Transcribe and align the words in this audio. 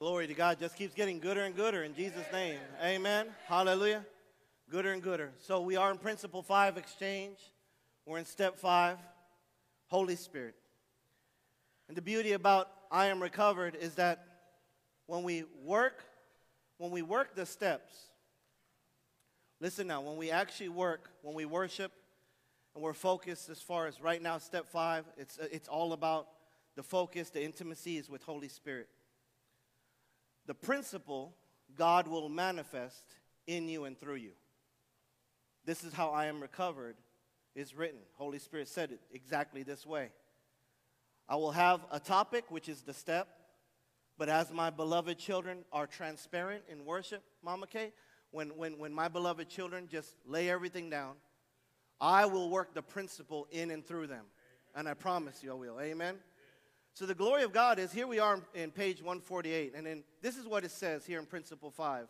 Glory 0.00 0.28
to 0.28 0.34
God. 0.34 0.60
Just 0.60 0.76
keeps 0.76 0.94
getting 0.94 1.18
gooder 1.18 1.42
and 1.42 1.56
gooder 1.56 1.82
in 1.82 1.92
Jesus' 1.92 2.24
name. 2.32 2.60
Amen. 2.80 3.26
Hallelujah. 3.48 4.06
Gooder 4.70 4.92
and 4.92 5.02
gooder. 5.02 5.32
So 5.40 5.60
we 5.60 5.74
are 5.74 5.90
in 5.90 5.98
principle 5.98 6.40
five 6.40 6.76
exchange. 6.76 7.38
We're 8.06 8.18
in 8.18 8.24
step 8.24 8.60
five, 8.60 8.98
Holy 9.88 10.14
Spirit. 10.14 10.54
And 11.88 11.96
the 11.96 12.02
beauty 12.02 12.30
about 12.30 12.70
I 12.92 13.06
am 13.06 13.20
recovered 13.20 13.74
is 13.74 13.96
that 13.96 14.24
when 15.06 15.24
we 15.24 15.42
work, 15.64 16.04
when 16.76 16.92
we 16.92 17.02
work 17.02 17.34
the 17.34 17.44
steps, 17.44 17.92
listen 19.60 19.88
now, 19.88 20.00
when 20.00 20.16
we 20.16 20.30
actually 20.30 20.68
work, 20.68 21.10
when 21.22 21.34
we 21.34 21.44
worship, 21.44 21.90
and 22.76 22.84
we're 22.84 22.94
focused 22.94 23.48
as 23.48 23.60
far 23.60 23.88
as 23.88 24.00
right 24.00 24.22
now, 24.22 24.38
step 24.38 24.68
five, 24.68 25.06
it's, 25.16 25.40
it's 25.50 25.66
all 25.66 25.92
about 25.92 26.28
the 26.76 26.84
focus, 26.84 27.30
the 27.30 27.42
intimacy 27.42 27.96
is 27.96 28.08
with 28.08 28.22
Holy 28.22 28.46
Spirit. 28.46 28.88
The 30.48 30.54
principle, 30.54 31.34
God 31.76 32.08
will 32.08 32.30
manifest 32.30 33.04
in 33.46 33.68
you 33.68 33.84
and 33.84 34.00
through 34.00 34.16
you. 34.16 34.32
This 35.66 35.84
is 35.84 35.92
how 35.92 36.08
I 36.08 36.24
am 36.24 36.40
recovered 36.40 36.96
is 37.54 37.76
written. 37.76 38.00
Holy 38.14 38.38
Spirit 38.38 38.66
said 38.66 38.90
it 38.90 39.00
exactly 39.12 39.62
this 39.62 39.84
way. 39.84 40.08
I 41.28 41.36
will 41.36 41.50
have 41.50 41.82
a 41.92 42.00
topic, 42.00 42.50
which 42.50 42.66
is 42.66 42.80
the 42.80 42.94
step, 42.94 43.28
but 44.16 44.30
as 44.30 44.50
my 44.50 44.70
beloved 44.70 45.18
children 45.18 45.66
are 45.70 45.86
transparent 45.86 46.62
in 46.70 46.86
worship, 46.86 47.22
Mama 47.42 47.66
Kay, 47.66 47.92
when, 48.30 48.48
when, 48.56 48.78
when 48.78 48.94
my 48.94 49.08
beloved 49.08 49.50
children 49.50 49.86
just 49.86 50.14
lay 50.26 50.48
everything 50.48 50.88
down, 50.88 51.16
I 52.00 52.24
will 52.24 52.48
work 52.48 52.72
the 52.72 52.82
principle 52.82 53.46
in 53.50 53.70
and 53.70 53.86
through 53.86 54.06
them. 54.06 54.24
And 54.74 54.88
I 54.88 54.94
promise 54.94 55.42
you 55.42 55.50
I 55.50 55.54
will. 55.54 55.78
Amen. 55.78 56.16
So 56.98 57.06
the 57.06 57.14
glory 57.14 57.44
of 57.44 57.52
God 57.52 57.78
is 57.78 57.92
here 57.92 58.08
we 58.08 58.18
are 58.18 58.40
in 58.56 58.72
page 58.72 59.00
148, 59.00 59.74
and 59.76 59.86
then 59.86 60.02
this 60.20 60.36
is 60.36 60.48
what 60.48 60.64
it 60.64 60.72
says 60.72 61.06
here 61.06 61.20
in 61.20 61.26
Principle 61.26 61.70
5. 61.70 62.08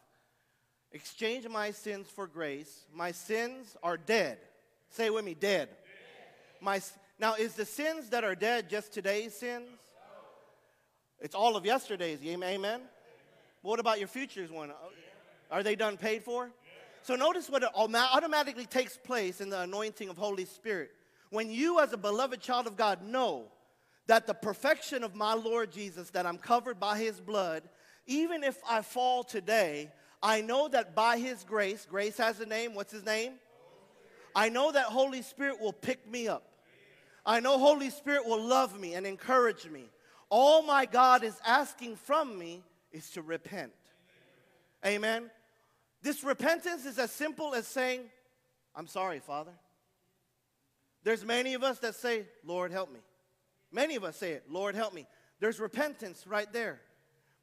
Exchange 0.93 1.47
my 1.47 1.73
sins 1.73 2.07
for 2.09 2.27
grace. 2.27 2.87
My 2.95 3.13
sins 3.13 3.77
are 3.83 3.99
dead. 3.99 4.39
Say 4.89 5.11
with 5.11 5.27
me, 5.27 5.35
dead. 5.35 5.69
dead. 5.69 5.77
My, 6.63 6.81
now, 7.19 7.35
is 7.35 7.53
the 7.53 7.67
sins 7.67 8.09
that 8.09 8.25
are 8.25 8.35
dead 8.35 8.71
just 8.71 8.91
today's 8.91 9.35
sins? 9.35 9.69
It's 11.21 11.35
all 11.35 11.55
of 11.55 11.67
yesterday's. 11.67 12.21
Amen? 12.25 12.55
Amen? 12.55 12.81
What 13.61 13.81
about 13.81 13.99
your 13.99 14.09
future's 14.09 14.51
one? 14.51 14.73
Are 15.51 15.63
they 15.63 15.77
done 15.77 15.99
paid 15.99 16.25
for? 16.25 16.49
So 17.03 17.15
notice 17.15 17.51
what 17.51 17.63
automatically 17.77 18.65
takes 18.65 18.97
place 18.97 19.43
in 19.43 19.51
the 19.51 19.61
anointing 19.61 20.09
of 20.09 20.17
Holy 20.17 20.47
Spirit. 20.47 20.93
When 21.29 21.51
you, 21.51 21.79
as 21.79 21.93
a 21.93 21.99
beloved 21.99 22.41
child 22.41 22.67
of 22.67 22.79
God, 22.79 23.03
know 23.03 23.49
that 24.09 24.27
the 24.27 24.35
perfection 24.35 25.05
of 25.05 25.15
my 25.15 25.35
Lord 25.35 25.71
Jesus, 25.71 26.11
that 26.11 26.27
I'm 26.27 26.39
covered 26.39 26.81
by 26.81 26.99
his 26.99 27.21
blood, 27.21 27.63
even 28.07 28.43
if 28.43 28.59
I 28.69 28.83
fall 28.83 29.23
today, 29.23 29.93
I 30.23 30.41
know 30.41 30.67
that 30.69 30.95
by 30.95 31.19
his 31.19 31.45
grace, 31.45 31.87
grace 31.89 32.17
has 32.17 32.41
a 32.41 32.47
name, 32.47 32.75
what's 32.75 32.91
his 32.91 33.05
name? 33.05 33.35
I 34.35 34.49
know 34.49 34.73
that 34.73 34.87
Holy 34.87 35.23
Spirit 35.23 35.61
will 35.61 35.75
pick 35.75 36.11
me 36.11 36.27
up. 36.27 36.43
I 37.25 37.41
know 37.41 37.59
Holy 37.59 37.91
Spirit 37.91 38.27
will 38.27 38.43
love 38.43 38.79
me 38.81 38.95
and 38.95 39.07
encourage 39.07 39.67
me. 39.67 39.91
All 40.31 40.63
my 40.63 40.87
God 40.87 41.23
is 41.23 41.39
asking 41.47 41.97
from 41.97 42.39
me 42.39 42.63
is 42.91 43.11
to 43.11 43.23
repent. 43.23 43.73
Amen. 44.87 45.31
This 46.03 46.25
repentance 46.25 46.87
is 46.87 46.99
as 46.99 47.11
simple 47.11 47.55
as 47.55 47.67
saying, 47.67 48.01
I'm 48.75 48.87
sorry, 48.87 49.19
Father. 49.19 49.53
There's 51.05 51.25
many 51.25 51.55
of 51.55 51.63
us 51.63 51.79
that 51.81 51.95
say, 51.95 52.25
Lord, 52.45 52.73
help 52.73 52.91
me. 52.93 53.01
Many 53.71 53.97
of 53.97 54.05
us 54.05 54.17
say 54.17 54.33
it, 54.33 54.45
Lord, 54.49 54.75
help 54.75 54.95
me. 54.95 55.07
There's 55.41 55.61
repentance 55.61 56.27
right 56.27 56.51
there. 56.53 56.81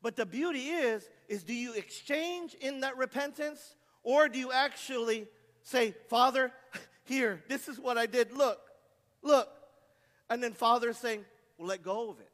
But 0.02 0.16
the 0.16 0.26
beauty 0.26 0.68
is, 0.70 1.08
is 1.28 1.44
do 1.44 1.54
you 1.54 1.74
exchange 1.74 2.56
in 2.56 2.82
that 2.82 2.98
repentance 2.98 3.76
or 4.04 4.30
do 4.30 4.38
you 4.38 4.52
actually 4.52 5.28
say, 5.64 5.96
Father, 6.10 6.52
here, 7.06 7.44
this 7.48 7.68
is 7.68 7.80
what 7.80 7.98
I 7.98 8.06
did. 8.06 8.32
Look, 8.32 8.60
look. 9.22 9.50
And 10.30 10.42
then 10.42 10.54
Father 10.54 10.90
is 10.90 10.98
saying, 10.98 11.26
well, 11.58 11.68
let 11.68 11.84
go 11.84 12.10
of 12.10 12.20
it. 12.20 12.30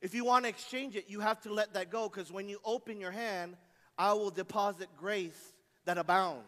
If 0.00 0.14
you 0.14 0.24
want 0.24 0.44
to 0.44 0.48
exchange 0.48 0.94
it, 0.96 1.06
you 1.08 1.20
have 1.20 1.40
to 1.42 1.52
let 1.52 1.74
that 1.74 1.90
go 1.90 2.08
because 2.08 2.30
when 2.30 2.48
you 2.48 2.60
open 2.64 3.00
your 3.00 3.10
hand, 3.10 3.56
I 3.98 4.12
will 4.12 4.30
deposit 4.30 4.88
grace 4.96 5.52
that 5.86 5.98
abounds. 5.98 6.46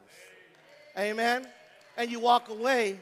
Amen. 0.97 1.47
And 1.97 2.11
you 2.11 2.21
walk 2.21 2.49
away 2.49 2.99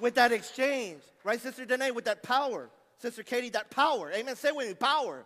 with 0.00 0.14
that 0.14 0.32
exchange. 0.32 1.02
Right, 1.24 1.40
Sister 1.40 1.64
Danae, 1.64 1.90
with 1.90 2.04
that 2.06 2.22
power. 2.22 2.70
Sister 2.98 3.22
Katie, 3.22 3.50
that 3.50 3.70
power. 3.70 4.10
Amen. 4.12 4.36
Say 4.36 4.52
with 4.52 4.68
me, 4.68 4.74
power. 4.74 5.24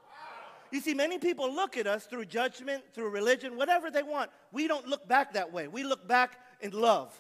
You 0.71 0.81
see, 0.81 0.95
many 0.95 1.19
people 1.19 1.53
look 1.53 1.77
at 1.77 1.87
us 1.87 2.07
through 2.07 2.25
judgment, 2.25 2.83
through 2.95 3.11
religion, 3.11 3.57
whatever 3.57 3.91
they 3.91 4.03
want. 4.03 4.31
We 4.53 4.69
don't 4.69 4.87
look 4.87 5.07
back 5.07 5.35
that 5.35 5.53
way. 5.53 5.69
We 5.69 5.85
look 5.85 6.09
back 6.09 6.39
in 6.61 6.71
love. 6.71 7.13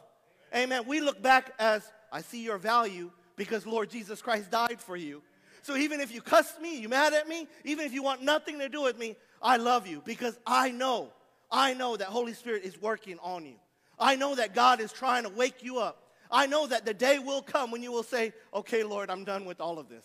Amen. 0.54 0.84
We 0.86 1.00
look 1.00 1.22
back 1.22 1.52
as, 1.58 1.82
I 2.10 2.22
see 2.22 2.42
your 2.42 2.58
value 2.58 3.10
because 3.36 3.66
Lord 3.66 3.90
Jesus 3.90 4.22
Christ 4.22 4.50
died 4.50 4.80
for 4.80 4.96
you. 4.96 5.22
So 5.62 5.76
even 5.76 6.00
if 6.00 6.12
you 6.12 6.22
cuss 6.22 6.58
me, 6.60 6.80
you 6.80 6.88
mad 6.88 7.12
at 7.12 7.28
me, 7.28 7.46
even 7.64 7.86
if 7.86 7.92
you 7.92 8.02
want 8.02 8.22
nothing 8.22 8.58
to 8.58 8.69
do 8.69 8.82
with 8.82 8.98
me, 8.98 9.16
I 9.42 9.58
love 9.58 9.86
you 9.86 10.02
because 10.04 10.38
I 10.46 10.70
know, 10.70 11.10
I 11.50 11.74
know 11.74 11.96
that 11.96 12.08
Holy 12.08 12.32
Spirit 12.32 12.64
is 12.64 12.80
working 12.80 13.19
on 13.22 13.44
you. 13.44 13.54
I 13.98 14.16
know 14.16 14.34
that 14.34 14.54
God 14.54 14.80
is 14.80 14.92
trying 14.92 15.24
to 15.24 15.28
wake 15.28 15.62
you 15.62 15.78
up. 15.78 16.01
I 16.32 16.47
know 16.47 16.66
that 16.66 16.87
the 16.87 16.94
day 16.94 17.19
will 17.19 17.43
come 17.43 17.70
when 17.70 17.82
you 17.82 17.93
will 17.93 18.03
say, 18.03 18.32
okay, 18.54 18.82
Lord, 18.82 19.10
I'm 19.10 19.22
done 19.22 19.44
with 19.44 19.60
all 19.60 19.78
of 19.78 19.91
this. 19.91 20.04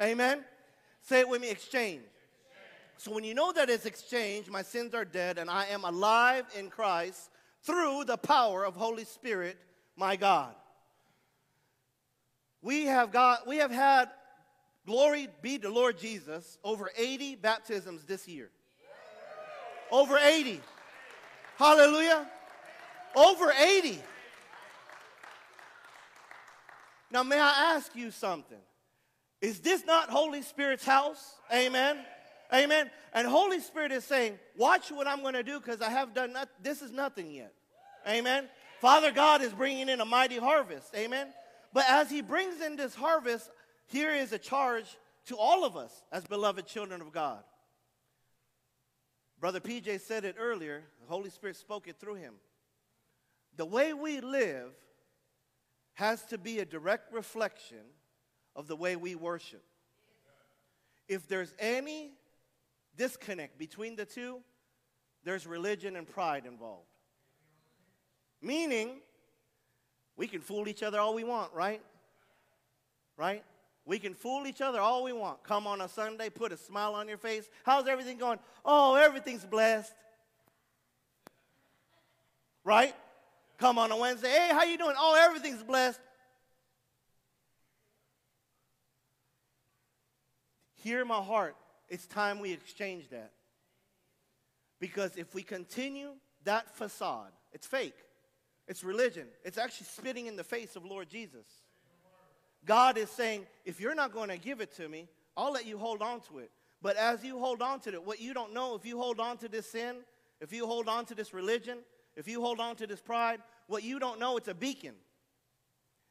Amen? 0.00 0.44
Say 1.02 1.20
it 1.20 1.28
with 1.28 1.40
me, 1.40 1.50
exchange. 1.50 2.02
So 2.96 3.12
when 3.12 3.22
you 3.22 3.32
know 3.34 3.52
that 3.52 3.70
it's 3.70 3.86
exchange, 3.86 4.50
my 4.50 4.62
sins 4.62 4.92
are 4.92 5.04
dead, 5.04 5.38
and 5.38 5.48
I 5.48 5.66
am 5.66 5.84
alive 5.84 6.46
in 6.58 6.68
Christ 6.68 7.30
through 7.62 8.04
the 8.04 8.16
power 8.16 8.64
of 8.64 8.74
Holy 8.74 9.04
Spirit, 9.04 9.56
my 9.96 10.16
God. 10.16 10.54
We 12.60 12.86
have 12.86 13.12
got, 13.12 13.46
we 13.46 13.56
have 13.58 13.70
had, 13.70 14.08
glory 14.86 15.28
be 15.42 15.58
to 15.58 15.68
Lord 15.68 15.98
Jesus, 15.98 16.58
over 16.64 16.90
80 16.96 17.36
baptisms 17.36 18.04
this 18.04 18.26
year. 18.26 18.50
Over 19.90 20.18
80. 20.18 20.60
Hallelujah. 21.56 22.26
Over 23.14 23.52
80. 23.52 24.00
Now, 27.12 27.22
may 27.22 27.38
I 27.38 27.74
ask 27.76 27.94
you 27.94 28.10
something? 28.10 28.58
Is 29.42 29.60
this 29.60 29.84
not 29.84 30.08
Holy 30.08 30.40
Spirit's 30.40 30.84
house? 30.84 31.34
Amen. 31.52 31.98
Amen. 32.52 32.90
And 33.12 33.26
Holy 33.28 33.60
Spirit 33.60 33.92
is 33.92 34.04
saying, 34.04 34.38
watch 34.56 34.90
what 34.90 35.06
I'm 35.06 35.20
going 35.20 35.34
to 35.34 35.42
do 35.42 35.60
because 35.60 35.82
I 35.82 35.90
have 35.90 36.14
done 36.14 36.32
not, 36.32 36.48
this 36.62 36.80
is 36.80 36.90
nothing 36.90 37.30
yet. 37.30 37.52
Amen. 38.08 38.48
Father 38.80 39.12
God 39.12 39.42
is 39.42 39.52
bringing 39.52 39.88
in 39.88 40.00
a 40.00 40.04
mighty 40.04 40.38
harvest. 40.38 40.94
Amen. 40.94 41.28
But 41.72 41.84
as 41.88 42.10
he 42.10 42.22
brings 42.22 42.60
in 42.62 42.76
this 42.76 42.94
harvest, 42.94 43.50
here 43.86 44.14
is 44.14 44.32
a 44.32 44.38
charge 44.38 44.96
to 45.26 45.36
all 45.36 45.64
of 45.64 45.76
us 45.76 46.02
as 46.10 46.24
beloved 46.24 46.66
children 46.66 47.00
of 47.00 47.12
God. 47.12 47.42
Brother 49.38 49.60
PJ 49.60 50.00
said 50.00 50.24
it 50.24 50.36
earlier. 50.38 50.82
The 51.02 51.08
Holy 51.08 51.30
Spirit 51.30 51.56
spoke 51.56 51.88
it 51.88 51.96
through 51.98 52.16
him. 52.16 52.34
The 53.56 53.66
way 53.66 53.92
we 53.92 54.20
live 54.20 54.72
has 55.94 56.22
to 56.26 56.38
be 56.38 56.58
a 56.58 56.64
direct 56.64 57.12
reflection 57.12 57.84
of 58.56 58.66
the 58.66 58.76
way 58.76 58.96
we 58.96 59.14
worship. 59.14 59.62
If 61.08 61.28
there's 61.28 61.54
any 61.58 62.12
disconnect 62.96 63.58
between 63.58 63.96
the 63.96 64.04
two, 64.04 64.40
there's 65.24 65.46
religion 65.46 65.96
and 65.96 66.06
pride 66.06 66.46
involved. 66.46 66.86
Meaning, 68.40 69.00
we 70.16 70.26
can 70.26 70.40
fool 70.40 70.68
each 70.68 70.82
other 70.82 70.98
all 70.98 71.14
we 71.14 71.24
want, 71.24 71.52
right? 71.52 71.80
Right? 73.16 73.44
We 73.84 73.98
can 73.98 74.14
fool 74.14 74.46
each 74.46 74.60
other 74.60 74.80
all 74.80 75.04
we 75.04 75.12
want. 75.12 75.42
Come 75.42 75.66
on 75.66 75.80
a 75.80 75.88
Sunday, 75.88 76.28
put 76.30 76.52
a 76.52 76.56
smile 76.56 76.94
on 76.94 77.08
your 77.08 77.18
face. 77.18 77.48
How's 77.64 77.88
everything 77.88 78.18
going? 78.18 78.38
Oh, 78.64 78.94
everything's 78.94 79.44
blessed. 79.44 79.92
Right? 82.64 82.94
Come 83.62 83.78
on 83.78 83.92
a 83.92 83.96
Wednesday. 83.96 84.28
Hey, 84.28 84.48
how 84.50 84.64
you 84.64 84.76
doing? 84.76 84.96
Oh, 84.98 85.16
everything's 85.24 85.62
blessed. 85.62 86.00
Hear 90.82 91.04
my 91.04 91.22
heart. 91.22 91.54
It's 91.88 92.04
time 92.08 92.40
we 92.40 92.50
exchange 92.50 93.08
that. 93.10 93.30
Because 94.80 95.16
if 95.16 95.32
we 95.32 95.44
continue 95.44 96.08
that 96.42 96.74
facade, 96.74 97.30
it's 97.52 97.64
fake. 97.64 97.94
It's 98.66 98.82
religion. 98.82 99.28
It's 99.44 99.58
actually 99.58 99.86
spitting 99.86 100.26
in 100.26 100.34
the 100.34 100.42
face 100.42 100.74
of 100.74 100.84
Lord 100.84 101.08
Jesus. 101.08 101.46
God 102.64 102.98
is 102.98 103.10
saying, 103.10 103.46
if 103.64 103.80
you're 103.80 103.94
not 103.94 104.12
going 104.12 104.30
to 104.30 104.38
give 104.38 104.60
it 104.60 104.74
to 104.78 104.88
me, 104.88 105.06
I'll 105.36 105.52
let 105.52 105.66
you 105.66 105.78
hold 105.78 106.02
on 106.02 106.20
to 106.22 106.40
it. 106.40 106.50
But 106.82 106.96
as 106.96 107.22
you 107.22 107.38
hold 107.38 107.62
on 107.62 107.78
to 107.82 107.92
it, 107.92 108.04
what 108.04 108.20
you 108.20 108.34
don't 108.34 108.52
know, 108.52 108.74
if 108.74 108.84
you 108.84 108.98
hold 108.98 109.20
on 109.20 109.36
to 109.36 109.48
this 109.48 109.70
sin, 109.70 109.98
if 110.40 110.52
you 110.52 110.66
hold 110.66 110.88
on 110.88 111.04
to 111.04 111.14
this 111.14 111.32
religion, 111.32 111.78
if 112.16 112.28
you 112.28 112.40
hold 112.42 112.60
on 112.60 112.76
to 112.76 112.86
this 112.86 113.00
pride, 113.00 113.40
what 113.66 113.82
you 113.82 113.98
don't 113.98 114.18
know, 114.18 114.36
it's 114.36 114.48
a 114.48 114.54
beacon. 114.54 114.94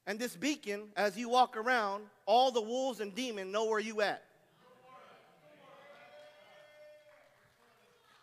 And 0.07 0.17
this 0.17 0.35
beacon, 0.35 0.89
as 0.95 1.15
you 1.17 1.29
walk 1.29 1.55
around, 1.55 2.03
all 2.25 2.51
the 2.51 2.61
wolves 2.61 2.99
and 2.99 3.13
demons 3.13 3.51
know 3.51 3.65
where 3.65 3.79
you 3.79 4.01
at. 4.01 4.23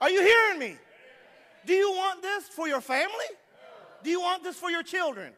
Are 0.00 0.10
you 0.10 0.22
hearing 0.22 0.58
me? 0.58 0.76
Do 1.66 1.74
you 1.74 1.90
want 1.92 2.22
this 2.22 2.44
for 2.48 2.68
your 2.68 2.80
family? 2.80 3.10
Do 4.02 4.10
you 4.10 4.20
want 4.20 4.42
this 4.42 4.56
for 4.56 4.70
your 4.70 4.82
children? 4.82 5.32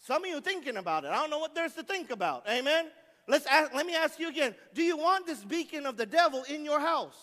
Some 0.00 0.24
of 0.24 0.30
you 0.30 0.40
thinking 0.40 0.76
about 0.76 1.04
it. 1.04 1.08
I 1.08 1.16
don't 1.16 1.30
know 1.30 1.38
what 1.38 1.54
there's 1.54 1.74
to 1.74 1.82
think 1.82 2.10
about. 2.10 2.48
Amen. 2.48 2.86
Let's 3.28 3.46
ask, 3.46 3.72
let 3.74 3.86
me 3.86 3.94
ask 3.94 4.18
you 4.18 4.28
again. 4.28 4.54
Do 4.74 4.82
you 4.82 4.96
want 4.96 5.26
this 5.26 5.44
beacon 5.44 5.86
of 5.86 5.96
the 5.96 6.06
devil 6.06 6.42
in 6.48 6.64
your 6.64 6.80
house? 6.80 7.16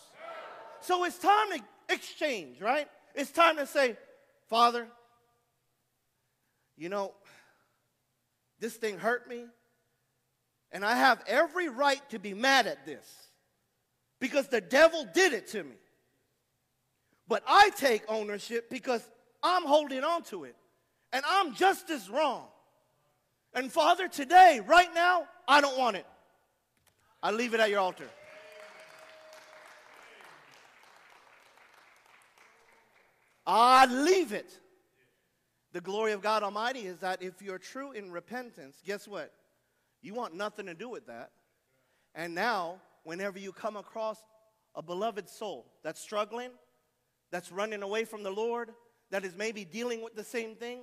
So 0.79 1.03
it's 1.03 1.17
time 1.17 1.51
to 1.53 1.59
exchange, 1.89 2.61
right? 2.61 2.87
It's 3.15 3.31
time 3.31 3.57
to 3.57 3.65
say, 3.65 3.97
Father, 4.47 4.87
you 6.77 6.89
know, 6.89 7.13
this 8.59 8.75
thing 8.75 8.97
hurt 8.97 9.27
me, 9.27 9.45
and 10.71 10.85
I 10.85 10.95
have 10.95 11.23
every 11.27 11.69
right 11.69 12.01
to 12.09 12.19
be 12.19 12.33
mad 12.33 12.67
at 12.67 12.85
this 12.85 13.05
because 14.19 14.47
the 14.47 14.61
devil 14.61 15.07
did 15.13 15.33
it 15.33 15.47
to 15.49 15.63
me. 15.63 15.75
But 17.27 17.43
I 17.47 17.71
take 17.71 18.03
ownership 18.07 18.69
because 18.69 19.07
I'm 19.43 19.63
holding 19.63 20.03
on 20.03 20.23
to 20.23 20.45
it, 20.45 20.55
and 21.11 21.23
I'm 21.27 21.53
just 21.53 21.89
as 21.89 22.09
wrong. 22.09 22.45
And 23.53 23.71
Father, 23.71 24.07
today, 24.07 24.61
right 24.65 24.93
now, 24.93 25.27
I 25.47 25.61
don't 25.61 25.77
want 25.77 25.97
it. 25.97 26.05
I 27.23 27.31
leave 27.31 27.53
it 27.53 27.59
at 27.59 27.69
your 27.69 27.79
altar. 27.79 28.07
I 33.45 33.85
leave 33.85 34.33
it. 34.33 34.59
The 35.77 35.81
glory 35.81 36.11
of 36.13 36.23
God 36.23 36.41
Almighty 36.41 36.87
is 36.87 36.97
that 37.01 37.21
if 37.21 37.39
you're 37.39 37.59
true 37.59 37.91
in 37.91 38.11
repentance, 38.11 38.81
guess 38.83 39.07
what? 39.07 39.31
You 40.01 40.15
want 40.15 40.33
nothing 40.33 40.65
to 40.65 40.73
do 40.73 40.89
with 40.89 41.05
that. 41.05 41.29
And 42.15 42.33
now, 42.33 42.81
whenever 43.03 43.37
you 43.37 43.51
come 43.51 43.77
across 43.77 44.17
a 44.73 44.81
beloved 44.81 45.29
soul 45.29 45.67
that's 45.83 46.01
struggling, 46.01 46.49
that's 47.29 47.51
running 47.51 47.83
away 47.83 48.05
from 48.05 48.23
the 48.23 48.31
Lord, 48.31 48.71
that 49.11 49.23
is 49.23 49.35
maybe 49.35 49.65
dealing 49.65 50.01
with 50.01 50.15
the 50.15 50.23
same 50.23 50.55
thing, 50.55 50.79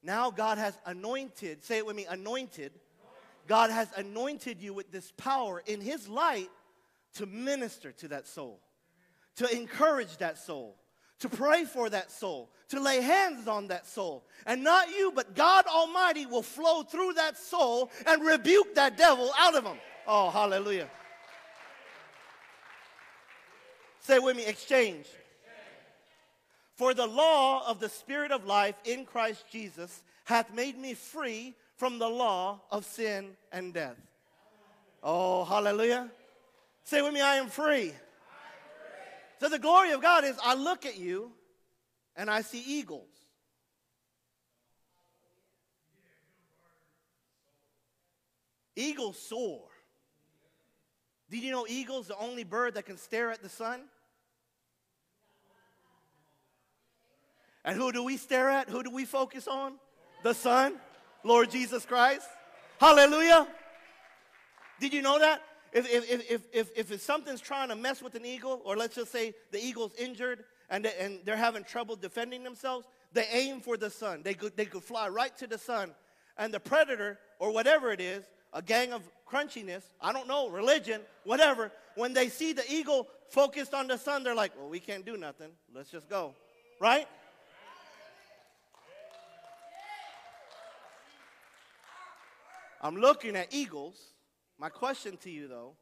now 0.00 0.30
God 0.30 0.58
has 0.58 0.78
anointed, 0.86 1.64
say 1.64 1.78
it 1.78 1.86
with 1.86 1.96
me, 1.96 2.06
anointed. 2.08 2.70
God 3.48 3.70
has 3.70 3.88
anointed 3.96 4.60
you 4.60 4.72
with 4.72 4.92
this 4.92 5.10
power 5.16 5.60
in 5.66 5.80
His 5.80 6.06
light 6.06 6.50
to 7.14 7.26
minister 7.26 7.90
to 7.90 8.06
that 8.06 8.28
soul, 8.28 8.60
to 9.38 9.50
encourage 9.52 10.18
that 10.18 10.38
soul, 10.38 10.76
to 11.20 11.28
pray 11.28 11.64
for 11.64 11.88
that 11.90 12.10
soul, 12.10 12.50
to 12.68 12.80
lay 12.80 13.00
hands 13.00 13.48
on 13.48 13.68
that 13.68 13.86
soul. 13.86 14.24
And 14.46 14.62
not 14.62 14.90
you, 14.90 15.12
but 15.14 15.34
God 15.34 15.66
Almighty 15.66 16.26
will 16.26 16.42
flow 16.42 16.82
through 16.82 17.14
that 17.14 17.38
soul 17.38 17.90
and 18.06 18.24
rebuke 18.24 18.74
that 18.74 18.96
devil 18.96 19.30
out 19.38 19.54
of 19.54 19.64
him. 19.64 19.78
Oh, 20.06 20.30
hallelujah. 20.30 20.88
Say 24.00 24.18
with 24.18 24.36
me, 24.36 24.46
exchange. 24.46 25.06
For 26.76 26.92
the 26.92 27.06
law 27.06 27.66
of 27.66 27.80
the 27.80 27.88
Spirit 27.88 28.30
of 28.30 28.44
life 28.44 28.76
in 28.84 29.04
Christ 29.04 29.46
Jesus 29.50 30.02
hath 30.24 30.52
made 30.52 30.78
me 30.78 30.94
free 30.94 31.54
from 31.76 31.98
the 31.98 32.08
law 32.08 32.60
of 32.70 32.84
sin 32.84 33.30
and 33.50 33.72
death. 33.72 33.96
Oh, 35.02 35.44
hallelujah. 35.44 36.10
Say 36.84 37.02
with 37.02 37.14
me, 37.14 37.20
I 37.20 37.36
am 37.36 37.48
free. 37.48 37.92
So 39.38 39.48
the 39.48 39.58
glory 39.58 39.92
of 39.92 40.00
God 40.00 40.24
is 40.24 40.36
I 40.42 40.54
look 40.54 40.86
at 40.86 40.98
you 40.98 41.32
and 42.16 42.30
I 42.30 42.40
see 42.42 42.62
eagles. 42.66 43.08
Eagles 48.74 49.18
soar. 49.18 49.62
Did 51.30 51.42
you 51.42 51.50
know 51.50 51.66
eagles 51.68 52.08
the 52.08 52.16
only 52.18 52.44
bird 52.44 52.74
that 52.74 52.86
can 52.86 52.98
stare 52.98 53.30
at 53.30 53.42
the 53.42 53.48
sun? 53.48 53.80
And 57.64 57.76
who 57.76 57.90
do 57.90 58.04
we 58.04 58.16
stare 58.16 58.48
at? 58.48 58.68
Who 58.68 58.82
do 58.82 58.90
we 58.90 59.04
focus 59.04 59.48
on? 59.48 59.74
The 60.22 60.34
sun, 60.34 60.74
Lord 61.24 61.50
Jesus 61.50 61.84
Christ. 61.84 62.28
Hallelujah. 62.78 63.48
Did 64.78 64.92
you 64.92 65.02
know 65.02 65.18
that? 65.18 65.42
If, 65.72 65.86
if, 65.90 66.30
if, 66.52 66.70
if, 66.74 66.92
if 66.92 67.00
something's 67.00 67.40
trying 67.40 67.68
to 67.68 67.76
mess 67.76 68.02
with 68.02 68.14
an 68.14 68.24
eagle, 68.24 68.62
or 68.64 68.76
let's 68.76 68.94
just 68.94 69.12
say 69.12 69.34
the 69.50 69.62
eagle's 69.62 69.92
injured 69.98 70.44
and, 70.70 70.84
they, 70.84 70.94
and 70.98 71.20
they're 71.24 71.36
having 71.36 71.64
trouble 71.64 71.96
defending 71.96 72.42
themselves, 72.42 72.86
they 73.12 73.26
aim 73.32 73.60
for 73.60 73.76
the 73.76 73.90
sun. 73.90 74.22
They 74.22 74.34
could, 74.34 74.56
they 74.56 74.64
could 74.64 74.82
fly 74.82 75.08
right 75.08 75.36
to 75.38 75.46
the 75.46 75.58
sun. 75.58 75.94
And 76.38 76.52
the 76.52 76.60
predator, 76.60 77.18
or 77.38 77.52
whatever 77.52 77.92
it 77.92 78.00
is, 78.00 78.24
a 78.52 78.62
gang 78.62 78.92
of 78.92 79.02
crunchiness, 79.30 79.84
I 80.00 80.12
don't 80.12 80.28
know, 80.28 80.48
religion, 80.48 81.00
whatever, 81.24 81.72
when 81.94 82.12
they 82.12 82.28
see 82.28 82.52
the 82.52 82.64
eagle 82.70 83.08
focused 83.28 83.74
on 83.74 83.86
the 83.86 83.98
sun, 83.98 84.22
they're 84.22 84.34
like, 84.34 84.52
well, 84.58 84.68
we 84.68 84.80
can't 84.80 85.04
do 85.04 85.16
nothing. 85.16 85.50
Let's 85.74 85.90
just 85.90 86.08
go. 86.08 86.34
Right? 86.80 87.06
I'm 92.80 92.96
looking 92.96 93.36
at 93.36 93.52
eagles 93.52 93.98
my 94.58 94.68
question 94.68 95.16
to 95.18 95.30
you, 95.30 95.48
though 95.48 95.74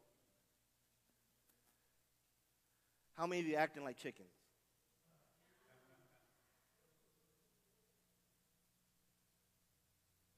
how 3.15 3.25
many 3.25 3.41
of 3.41 3.47
you 3.47 3.55
acting 3.55 3.83
like 3.83 3.97
chickens? 3.97 4.27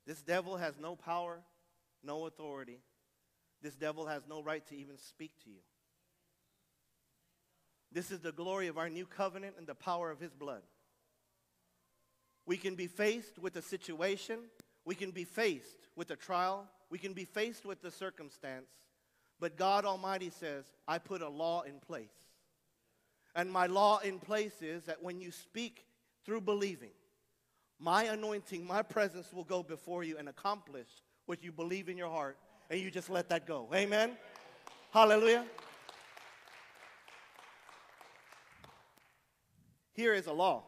This 0.06 0.22
devil 0.22 0.56
has 0.56 0.76
no 0.80 0.96
power, 0.96 1.42
no 2.04 2.28
authority. 2.28 2.80
This 3.62 3.76
devil 3.76 4.06
has 4.06 4.22
no 4.30 4.42
right 4.42 4.66
to 4.68 4.78
even 4.78 4.98
speak 4.98 5.32
to 5.44 5.50
you. 5.50 5.60
This 7.92 8.12
is 8.12 8.20
the 8.20 8.32
glory 8.32 8.68
of 8.68 8.78
our 8.78 8.90
new 8.90 9.06
covenant 9.06 9.56
and 9.58 9.68
the 9.68 9.76
power 9.76 10.12
of 10.12 10.20
his 10.20 10.34
blood. 10.34 10.62
We 12.46 12.58
can 12.58 12.76
be 12.76 12.88
faced 12.88 13.40
with 13.40 13.56
a 13.58 13.62
situation, 13.62 14.40
we 14.86 14.96
can 14.96 15.12
be 15.12 15.26
faced 15.26 15.90
with 15.96 16.12
a 16.12 16.16
trial, 16.16 16.68
we 16.90 16.98
can 16.98 17.14
be 17.14 17.26
faced 17.26 17.66
with 17.66 17.82
the 17.82 17.92
circumstance, 17.92 18.70
but 19.40 19.58
God 19.58 19.86
Almighty 19.86 20.30
says, 20.30 20.66
I 20.88 20.98
put 20.98 21.22
a 21.22 21.30
law 21.30 21.62
in 21.62 21.80
place. 21.80 22.14
And 23.36 23.52
my 23.52 23.68
law 23.68 24.00
in 24.00 24.20
place 24.20 24.62
is 24.62 24.86
that 24.86 25.04
when 25.04 25.22
you 25.22 25.32
speak 25.32 25.86
through 26.26 26.42
believing, 26.42 26.92
my 27.80 28.06
anointing, 28.06 28.66
my 28.66 28.82
presence 28.82 29.32
will 29.32 29.44
go 29.44 29.62
before 29.62 30.04
you 30.04 30.18
and 30.18 30.28
accomplish 30.28 30.88
what 31.28 31.44
you 31.44 31.52
believe 31.52 31.90
in 31.90 31.98
your 31.98 32.10
heart, 32.10 32.38
and 32.70 32.80
you 32.80 32.90
just 32.90 33.10
let 33.10 33.30
that 33.30 33.46
go. 33.46 33.70
Amen? 33.74 34.18
Hallelujah. 34.92 35.46
Here 39.94 40.14
is 40.14 40.28
a 40.28 40.34
law. 40.34 40.64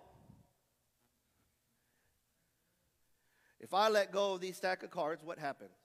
If 3.59 3.73
I 3.73 3.89
let 3.89 4.11
go 4.11 4.33
of 4.33 4.41
these 4.41 4.57
stack 4.57 4.83
of 4.83 4.91
cards, 4.91 5.23
what 5.23 5.39
happens? 5.39 5.78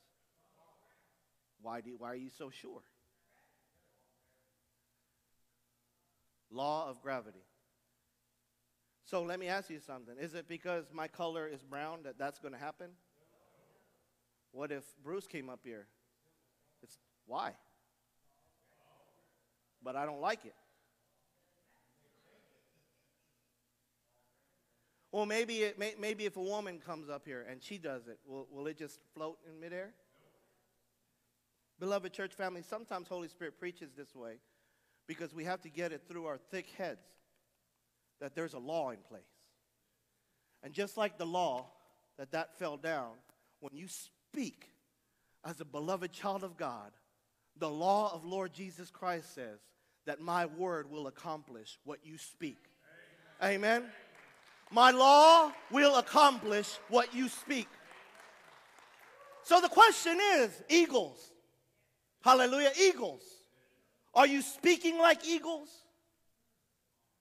Why, 1.64 1.80
do, 1.80 1.94
why 1.97 2.12
are 2.12 2.14
you 2.14 2.28
so 2.28 2.50
sure? 2.50 2.83
Law 6.50 6.90
of 6.90 7.00
gravity. 7.00 7.42
So 9.06 9.23
let 9.23 9.40
me 9.40 9.49
ask 9.49 9.71
you 9.71 9.80
something. 9.80 10.14
Is 10.21 10.35
it 10.35 10.47
because 10.47 10.85
my 10.92 11.09
color 11.09 11.49
is 11.49 11.62
brown 11.62 12.02
that 12.02 12.18
that's 12.18 12.38
going 12.38 12.52
to 12.52 12.61
happen? 12.61 12.90
What 14.52 14.73
if 14.73 14.85
Bruce 15.02 15.26
came 15.26 15.49
up 15.49 15.61
here? 15.64 15.87
It's 16.83 16.99
why? 17.25 17.54
But 19.83 19.97
I 19.97 20.04
don't 20.04 20.21
like 20.21 20.44
it. 20.44 20.54
Well, 25.12 25.25
maybe 25.25 25.62
it, 25.62 25.78
may, 25.78 25.94
maybe 25.99 26.26
if 26.26 26.37
a 26.37 26.42
woman 26.42 26.78
comes 26.78 27.09
up 27.09 27.25
here 27.25 27.47
and 27.50 27.62
she 27.62 27.78
does 27.78 28.06
it, 28.06 28.18
will, 28.26 28.49
will 28.50 28.66
it 28.66 28.76
just 28.76 28.99
float 29.14 29.38
in 29.49 29.59
midair? 29.59 29.94
Beloved 31.81 32.12
church 32.12 32.33
family, 32.33 32.62
sometimes 32.62 33.09
Holy 33.09 33.28
Spirit 33.28 33.59
preaches 33.59 33.90
this 33.97 34.14
way 34.14 34.35
because 35.07 35.35
we 35.35 35.45
have 35.45 35.61
to 35.62 35.69
get 35.69 35.93
it 35.93 36.02
through 36.09 36.26
our 36.26 36.38
thick 36.38 36.66
heads 36.78 37.07
that 38.21 38.35
there's 38.35 38.54
a 38.54 38.59
law 38.59 38.90
in 38.90 38.99
place. 39.09 39.23
And 40.62 40.73
just 40.73 40.97
like 40.97 41.19
the 41.19 41.26
law 41.26 41.66
that 42.16 42.31
that 42.33 42.59
fell 42.59 42.76
down, 42.76 43.11
when 43.61 43.73
you 43.75 43.87
speak 43.88 44.71
as 45.45 45.61
a 45.61 45.64
beloved 45.64 46.12
child 46.12 46.45
of 46.45 46.57
God, 46.57 46.93
the 47.59 47.69
law 47.69 48.12
of 48.14 48.25
Lord 48.25 48.52
Jesus 48.52 48.90
Christ 48.90 49.35
says 49.35 49.59
that 50.07 50.21
my 50.21 50.47
word 50.47 50.90
will 50.90 51.07
accomplish 51.07 51.78
what 51.85 51.99
you 52.04 52.19
speak. 52.19 52.59
Amen. 53.43 53.57
Amen. 53.57 53.90
My 54.71 54.90
law 54.90 55.52
will 55.71 55.97
accomplish 55.97 56.78
what 56.88 57.14
you 57.14 57.28
speak. 57.28 57.69
So 59.43 59.61
the 59.61 59.69
question 59.69 60.19
is, 60.37 60.62
eagles, 60.71 61.31
Hallelujah. 62.25 62.73
Eagles. 62.81 63.23
Are 64.14 64.26
you 64.26 64.40
speaking 64.40 64.99
like 64.99 65.26
eagles? 65.26 65.69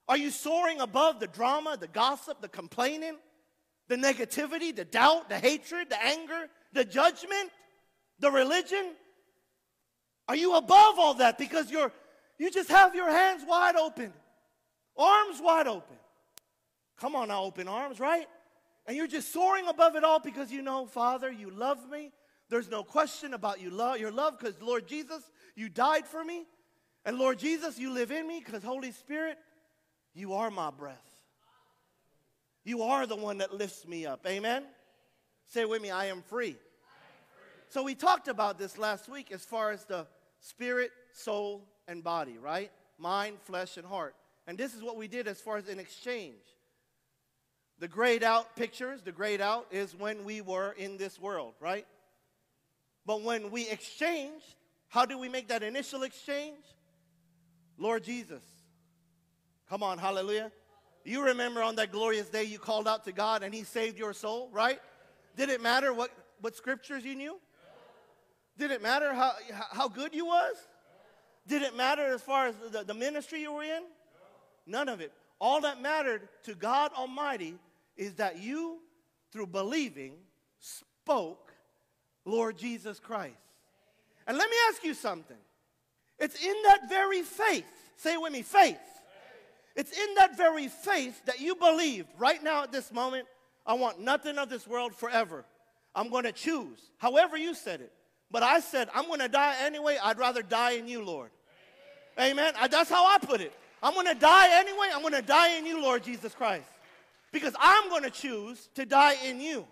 Are 0.08 0.18
you 0.18 0.32
soaring 0.32 0.80
above 0.80 1.20
the 1.20 1.28
drama, 1.28 1.78
the 1.80 1.88
gossip, 1.88 2.42
the 2.42 2.48
complaining, 2.48 3.18
the 3.90 3.96
negativity, 3.96 4.76
the 4.76 4.86
doubt, 4.86 5.28
the 5.28 5.38
hatred, 5.38 5.90
the 5.90 6.02
anger, 6.02 6.48
the 6.72 6.86
judgment, 6.86 7.52
the 8.20 8.32
religion? 8.32 8.94
Are 10.28 10.36
you 10.36 10.56
above 10.56 10.98
all 10.98 11.16
that 11.16 11.38
because 11.38 11.70
you're 11.70 11.92
you 12.40 12.50
just 12.50 12.70
have 12.70 12.96
your 12.96 13.10
hands 13.10 13.44
wide 13.46 13.76
open 13.76 14.14
arms 14.98 15.42
wide 15.42 15.68
open. 15.68 15.98
Come 16.98 17.16
on 17.16 17.28
now, 17.28 17.44
open 17.44 17.68
arms, 17.68 18.00
right? 18.00 18.28
And 18.86 18.96
you're 18.96 19.08
just 19.08 19.32
soaring 19.32 19.68
above 19.68 19.96
it 19.96 20.04
all 20.04 20.20
because 20.20 20.52
you 20.52 20.62
know, 20.62 20.86
Father, 20.86 21.32
you 21.32 21.50
love 21.50 21.90
me. 21.90 22.12
There's 22.54 22.70
no 22.70 22.84
question 22.84 23.34
about 23.34 23.60
you 23.60 23.72
love 23.72 23.98
your 23.98 24.12
love 24.12 24.38
because 24.38 24.62
Lord 24.62 24.86
Jesus, 24.86 25.24
you 25.56 25.70
died 25.70 26.06
for 26.06 26.24
me. 26.24 26.46
And 27.04 27.18
Lord 27.18 27.40
Jesus, 27.40 27.80
you 27.80 27.92
live 27.92 28.12
in 28.12 28.28
me 28.28 28.44
because 28.46 28.64
Holy 28.64 28.92
Spirit, 28.92 29.40
you 30.14 30.34
are 30.34 30.52
my 30.52 30.70
breath. 30.70 31.18
You 32.64 32.84
are 32.84 33.08
the 33.08 33.16
one 33.16 33.40
that 33.40 33.56
lifts 33.56 33.88
me 33.88 34.06
up. 34.06 34.24
Amen. 34.28 34.66
Say 35.48 35.66
with 35.66 35.82
me, 35.82 35.90
I 35.90 36.06
am 36.06 36.22
free. 36.22 36.50
I 36.50 36.50
am 36.50 36.54
free. 36.54 36.56
So 37.70 37.82
we 37.82 37.96
talked 37.96 38.28
about 38.28 38.60
this 38.60 38.78
last 38.78 39.10
week 39.10 39.32
as 39.32 39.44
far 39.44 39.72
as 39.72 39.86
the 39.86 40.06
spirit, 40.40 40.92
soul, 41.12 41.68
and 41.88 42.04
body, 42.04 42.38
right? 42.38 42.70
Mind, 43.00 43.38
flesh, 43.46 43.78
and 43.78 43.86
heart. 43.88 44.14
And 44.46 44.60
this 44.60 44.76
is 44.76 44.84
what 44.84 44.96
we 44.96 45.08
did 45.08 45.28
as 45.28 45.42
far 45.42 45.58
as 45.58 45.68
an 45.70 45.80
exchange. 45.80 46.44
The 47.80 47.88
grayed 47.88 48.22
out 48.22 48.56
pictures, 48.56 49.02
the 49.02 49.12
grayed 49.12 49.42
out 49.42 49.66
is 49.72 49.96
when 49.96 50.24
we 50.24 50.42
were 50.42 50.76
in 50.78 50.98
this 50.98 51.20
world, 51.20 51.56
right? 51.60 51.88
But 53.06 53.22
when 53.22 53.52
we 53.52 53.70
exchanged, 53.70 54.46
how 54.90 55.06
do 55.06 55.18
we 55.18 55.30
make 55.30 55.50
that 55.50 55.64
initial 55.64 56.04
exchange? 56.04 56.64
Lord 57.78 58.04
Jesus. 58.04 58.44
Come 59.70 59.84
on, 59.84 59.98
hallelujah. 59.98 60.52
You 61.04 61.26
remember 61.26 61.62
on 61.62 61.76
that 61.76 61.92
glorious 61.92 62.30
day 62.30 62.44
you 62.44 62.60
called 62.60 62.88
out 62.88 63.04
to 63.06 63.12
God 63.12 63.44
and 63.44 63.54
He 63.54 63.64
saved 63.64 63.98
your 63.98 64.14
soul, 64.14 64.50
right? 64.52 64.80
Did 65.36 65.50
it 65.50 65.62
matter 65.62 65.94
what, 65.94 66.12
what 66.40 66.56
scriptures 66.56 67.04
you 67.04 67.16
knew? 67.16 67.40
Did 68.58 68.72
it 68.72 68.82
matter 68.82 69.14
how, 69.14 69.34
how 69.72 69.88
good 69.90 70.14
you 70.14 70.26
was? 70.26 70.56
Did 71.48 71.62
it 71.64 71.76
matter 71.76 72.14
as 72.14 72.22
far 72.22 72.48
as 72.48 72.56
the, 72.72 72.84
the 72.84 72.94
ministry 72.94 73.42
you 73.42 73.52
were 73.52 73.64
in? 73.64 73.84
None 74.66 74.88
of 74.88 75.02
it. 75.02 75.12
All 75.42 75.62
that 75.62 75.82
mattered 75.82 76.30
to 76.44 76.56
God 76.56 76.92
Almighty 76.96 77.56
is 77.98 78.14
that 78.16 78.38
you, 78.38 78.80
through 79.32 79.48
believing, 79.48 80.14
spoke 80.60 81.53
Lord 82.26 82.58
Jesus 82.58 83.00
Christ. 83.00 83.36
And 84.28 84.38
let 84.38 84.50
me 84.50 84.56
ask 84.70 84.84
you 84.84 84.94
something. 84.94 85.38
It's 86.20 86.42
in 86.44 86.56
that 86.68 86.90
very 86.90 87.22
faith, 87.22 87.66
say 87.98 88.18
with 88.18 88.32
me, 88.32 88.42
faith. 88.42 88.78
It's 89.76 89.92
in 89.92 90.16
that 90.16 90.38
very 90.38 90.68
faith 90.68 91.26
that 91.26 91.40
you 91.40 91.56
believed 91.56 92.08
right 92.18 92.42
now 92.42 92.64
at 92.64 92.72
this 92.72 92.92
moment, 92.92 93.28
I 93.66 93.74
want 93.74 94.00
nothing 94.00 94.38
of 94.38 94.50
this 94.50 94.68
world 94.68 94.94
forever. 94.94 95.46
I'm 95.96 96.10
going 96.10 96.24
to 96.26 96.32
choose. 96.32 96.80
However, 96.98 97.38
you 97.38 97.54
said 97.56 97.82
it. 97.82 97.92
But 98.32 98.44
I 98.44 98.60
said, 98.60 98.90
I'm 98.94 99.06
going 99.06 99.20
to 99.20 99.28
die 99.28 99.56
anyway. 99.62 99.98
I'd 100.02 100.18
rather 100.18 100.42
die 100.42 100.72
in 100.72 100.88
you, 100.88 101.04
Lord. 101.04 101.30
Amen. 102.20 102.54
I, 102.60 102.68
that's 102.68 102.90
how 102.90 103.06
I 103.06 103.18
put 103.20 103.42
it. 103.42 103.54
I'm 103.82 103.94
going 103.94 104.08
to 104.08 104.16
die 104.16 104.60
anyway. 104.60 104.88
I'm 104.94 105.02
going 105.02 105.14
to 105.14 105.22
die 105.22 105.58
in 105.58 105.66
you, 105.66 105.82
Lord 105.82 106.04
Jesus 106.04 106.34
Christ. 106.34 106.68
Because 107.32 107.56
I'm 107.60 107.90
going 107.90 108.04
to 108.04 108.10
choose 108.10 108.70
to 108.76 108.86
die 108.86 109.16
in 109.26 109.42
you. 109.42 109.68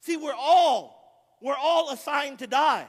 See, 0.00 0.16
we're 0.16 0.34
all, 0.34 0.97
we're 1.40 1.56
all 1.56 1.90
assigned 1.90 2.40
to 2.40 2.46
die. 2.46 2.86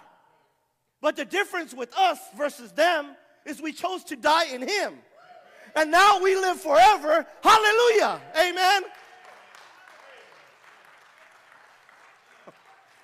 But 1.01 1.15
the 1.15 1.25
difference 1.25 1.73
with 1.73 1.95
us 1.97 2.19
versus 2.37 2.71
them 2.71 3.15
is 3.45 3.61
we 3.61 3.71
chose 3.71 4.03
to 4.05 4.15
die 4.15 4.45
in 4.53 4.67
him. 4.67 4.95
And 5.75 5.91
now 5.91 6.21
we 6.21 6.35
live 6.35 6.59
forever. 6.59 7.25
Hallelujah. 7.43 8.21
Amen. 8.39 8.83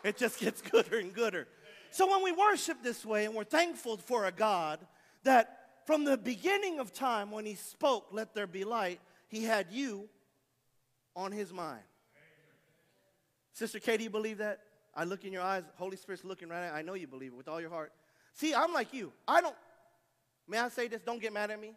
It 0.03 0.17
just 0.17 0.39
gets 0.39 0.61
gooder 0.61 0.99
and 0.99 1.11
gooder. 1.11 1.47
So 1.89 2.11
when 2.11 2.21
we 2.21 2.31
worship 2.31 2.83
this 2.83 3.03
way 3.03 3.25
and 3.25 3.33
we're 3.33 3.43
thankful 3.43 3.97
for 3.97 4.25
a 4.25 4.31
God 4.31 4.85
that 5.23 5.65
from 5.87 6.03
the 6.03 6.15
beginning 6.15 6.79
of 6.79 6.93
time 6.93 7.31
when 7.31 7.43
he 7.43 7.55
spoke, 7.55 8.09
let 8.11 8.35
there 8.35 8.45
be 8.45 8.65
light, 8.65 8.99
he 9.29 9.43
had 9.43 9.71
you 9.71 10.07
on 11.15 11.31
his 11.31 11.51
mind. 11.51 11.81
Sister 13.53 13.79
Katie, 13.79 14.03
you 14.03 14.09
believe 14.09 14.39
that? 14.39 14.59
I 14.95 15.03
look 15.03 15.25
in 15.25 15.33
your 15.33 15.41
eyes, 15.41 15.63
Holy 15.75 15.97
Spirit's 15.97 16.23
looking 16.23 16.47
right 16.49 16.63
at 16.63 16.71
you. 16.71 16.79
I 16.79 16.81
know 16.81 16.93
you 16.93 17.07
believe 17.07 17.33
it 17.33 17.35
with 17.35 17.47
all 17.47 17.59
your 17.59 17.69
heart. 17.69 17.91
See, 18.33 18.53
I'm 18.53 18.73
like 18.73 18.93
you. 18.93 19.11
I 19.27 19.41
don't, 19.41 19.55
may 20.47 20.59
I 20.59 20.69
say 20.69 20.87
this? 20.87 21.01
Don't 21.01 21.21
get 21.21 21.33
mad 21.33 21.51
at 21.51 21.59
me. 21.59 21.73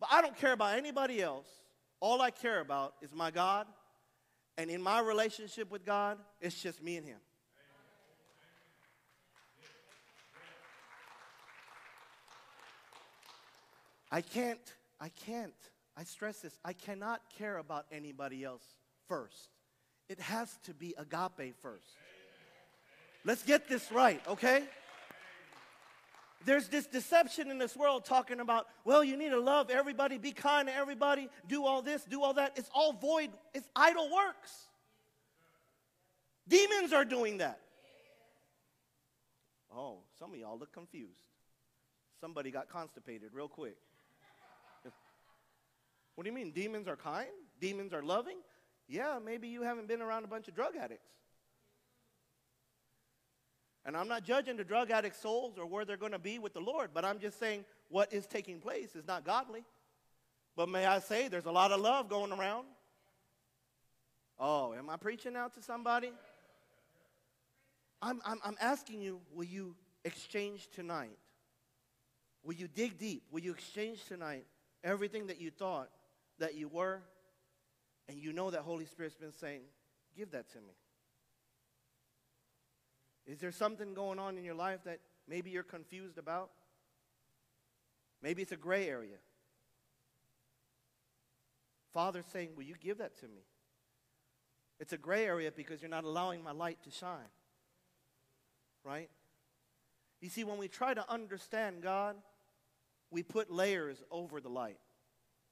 But 0.00 0.08
I 0.12 0.22
don't 0.22 0.36
care 0.36 0.52
about 0.52 0.78
anybody 0.78 1.20
else. 1.20 1.46
All 2.00 2.22
I 2.22 2.30
care 2.30 2.60
about 2.60 2.94
is 3.02 3.12
my 3.14 3.30
God. 3.30 3.66
And 4.56 4.70
in 4.70 4.80
my 4.80 5.00
relationship 5.00 5.70
with 5.70 5.84
God, 5.84 6.18
it's 6.40 6.60
just 6.60 6.82
me 6.82 6.96
and 6.96 7.06
Him. 7.06 7.18
I 14.10 14.22
can't, 14.22 14.74
I 14.98 15.10
can't, 15.10 15.52
I 15.96 16.04
stress 16.04 16.40
this, 16.40 16.56
I 16.64 16.72
cannot 16.72 17.20
care 17.36 17.58
about 17.58 17.84
anybody 17.92 18.42
else 18.42 18.64
first. 19.06 19.50
It 20.08 20.18
has 20.20 20.58
to 20.64 20.72
be 20.72 20.94
agape 20.96 21.54
first. 21.60 21.96
Let's 23.28 23.42
get 23.42 23.68
this 23.68 23.92
right, 23.92 24.22
okay? 24.26 24.62
There's 26.46 26.66
this 26.68 26.86
deception 26.86 27.50
in 27.50 27.58
this 27.58 27.76
world 27.76 28.06
talking 28.06 28.40
about, 28.40 28.66
well, 28.86 29.04
you 29.04 29.18
need 29.18 29.28
to 29.28 29.38
love 29.38 29.68
everybody, 29.68 30.16
be 30.16 30.32
kind 30.32 30.66
to 30.66 30.74
everybody, 30.74 31.28
do 31.46 31.66
all 31.66 31.82
this, 31.82 32.02
do 32.04 32.22
all 32.22 32.32
that. 32.32 32.54
It's 32.56 32.70
all 32.74 32.94
void, 32.94 33.28
it's 33.52 33.68
idle 33.76 34.08
works. 34.10 34.68
Demons 36.48 36.94
are 36.94 37.04
doing 37.04 37.36
that. 37.36 37.60
Oh, 39.76 39.98
some 40.18 40.32
of 40.32 40.38
y'all 40.38 40.58
look 40.58 40.72
confused. 40.72 41.20
Somebody 42.22 42.50
got 42.50 42.70
constipated 42.70 43.34
real 43.34 43.48
quick. 43.48 43.76
What 46.14 46.24
do 46.24 46.30
you 46.30 46.34
mean? 46.34 46.50
Demons 46.52 46.88
are 46.88 46.96
kind? 46.96 47.28
Demons 47.60 47.92
are 47.92 48.02
loving? 48.02 48.38
Yeah, 48.88 49.18
maybe 49.22 49.48
you 49.48 49.64
haven't 49.64 49.86
been 49.86 50.00
around 50.00 50.24
a 50.24 50.28
bunch 50.28 50.48
of 50.48 50.54
drug 50.54 50.76
addicts. 50.80 51.10
And 53.88 53.96
I'm 53.96 54.06
not 54.06 54.22
judging 54.22 54.58
the 54.58 54.64
drug 54.64 54.90
addict 54.90 55.16
souls 55.16 55.56
or 55.56 55.64
where 55.64 55.86
they're 55.86 55.96
going 55.96 56.12
to 56.12 56.18
be 56.18 56.38
with 56.38 56.52
the 56.52 56.60
Lord, 56.60 56.90
but 56.92 57.06
I'm 57.06 57.18
just 57.18 57.40
saying 57.40 57.64
what 57.88 58.12
is 58.12 58.26
taking 58.26 58.60
place 58.60 58.94
is 58.94 59.06
not 59.06 59.24
godly. 59.24 59.64
But 60.54 60.68
may 60.68 60.84
I 60.84 60.98
say, 60.98 61.28
there's 61.28 61.46
a 61.46 61.50
lot 61.50 61.72
of 61.72 61.80
love 61.80 62.10
going 62.10 62.30
around. 62.30 62.66
Oh, 64.38 64.74
am 64.74 64.90
I 64.90 64.98
preaching 64.98 65.36
out 65.36 65.54
to 65.54 65.62
somebody? 65.62 66.12
I'm, 68.02 68.20
I'm, 68.26 68.40
I'm 68.44 68.56
asking 68.60 69.00
you, 69.00 69.22
will 69.32 69.46
you 69.46 69.74
exchange 70.04 70.68
tonight? 70.70 71.16
Will 72.44 72.56
you 72.56 72.68
dig 72.68 72.98
deep? 72.98 73.22
Will 73.30 73.40
you 73.40 73.52
exchange 73.52 74.04
tonight 74.04 74.44
everything 74.84 75.28
that 75.28 75.40
you 75.40 75.50
thought 75.50 75.88
that 76.40 76.54
you 76.54 76.68
were, 76.68 77.00
and 78.06 78.18
you 78.18 78.34
know 78.34 78.50
that 78.50 78.60
Holy 78.60 78.84
Spirit's 78.84 79.16
been 79.16 79.32
saying, 79.32 79.62
give 80.14 80.32
that 80.32 80.50
to 80.50 80.58
me. 80.58 80.74
Is 83.28 83.38
there 83.38 83.52
something 83.52 83.94
going 83.94 84.18
on 84.18 84.36
in 84.36 84.44
your 84.44 84.56
life 84.56 84.80
that 84.84 84.98
maybe 85.28 85.50
you're 85.50 85.62
confused 85.62 86.18
about? 86.18 86.50
Maybe 88.20 88.42
it's 88.42 88.50
a 88.50 88.56
gray 88.56 88.88
area. 88.88 89.18
Father's 91.92 92.26
saying, 92.32 92.50
Will 92.56 92.64
you 92.64 92.74
give 92.80 92.98
that 92.98 93.16
to 93.20 93.26
me? 93.26 93.42
It's 94.80 94.92
a 94.92 94.98
gray 94.98 95.24
area 95.24 95.52
because 95.54 95.80
you're 95.80 95.90
not 95.90 96.04
allowing 96.04 96.42
my 96.42 96.52
light 96.52 96.82
to 96.82 96.90
shine. 96.90 97.30
Right? 98.84 99.10
You 100.20 100.28
see, 100.28 100.42
when 100.42 100.58
we 100.58 100.66
try 100.66 100.94
to 100.94 101.08
understand 101.08 101.82
God, 101.82 102.16
we 103.12 103.22
put 103.22 103.52
layers 103.52 104.02
over 104.10 104.40
the 104.40 104.48
light 104.48 104.78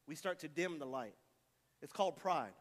we 0.07 0.15
start 0.15 0.39
to 0.41 0.49
dim 0.49 0.79
the 0.79 0.87
light. 0.87 1.15
It's 1.83 1.93
called 1.93 2.17
pride. 2.17 2.53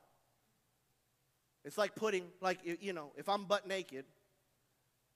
It's 1.64 1.78
like 1.78 1.96
putting, 1.96 2.26
like, 2.42 2.60
you 2.82 2.94
know, 2.94 3.12
if 3.16 3.30
I'm 3.30 3.46
butt 3.46 3.68
naked, 3.68 4.06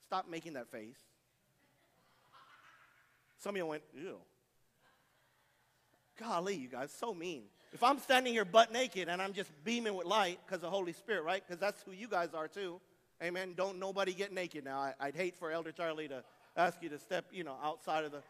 stop 0.09 0.27
making 0.27 0.53
that 0.53 0.67
face. 0.71 0.97
Some 3.37 3.53
of 3.53 3.57
you 3.57 3.65
went, 3.67 3.83
ew. 3.95 4.17
Golly, 6.19 6.55
you 6.55 6.67
guys, 6.67 6.91
so 6.91 7.13
mean. 7.13 7.43
If 7.73 7.83
I'm 7.83 7.99
standing 7.99 8.33
here 8.33 8.43
butt 8.43 8.73
naked 8.73 9.07
and 9.07 9.21
I'm 9.21 9.33
just 9.33 9.51
beaming 9.63 9.93
with 9.93 10.07
light 10.07 10.39
because 10.45 10.63
of 10.63 10.71
Holy 10.71 10.93
Spirit, 10.93 11.23
right? 11.23 11.43
Because 11.45 11.59
that's 11.59 11.83
who 11.83 11.91
you 11.91 12.07
guys 12.07 12.29
are 12.33 12.47
too. 12.47 12.81
Amen. 13.23 13.53
Don't 13.55 13.77
nobody 13.77 14.13
get 14.13 14.33
naked 14.33 14.65
now. 14.65 14.79
I, 14.79 14.93
I'd 14.99 15.15
hate 15.15 15.37
for 15.37 15.51
Elder 15.51 15.71
Charlie 15.71 16.07
to 16.07 16.23
ask 16.57 16.81
you 16.81 16.89
to 16.89 16.97
step, 16.97 17.25
you 17.31 17.43
know, 17.43 17.55
outside 17.63 18.03
of 18.03 18.11
the. 18.11 18.23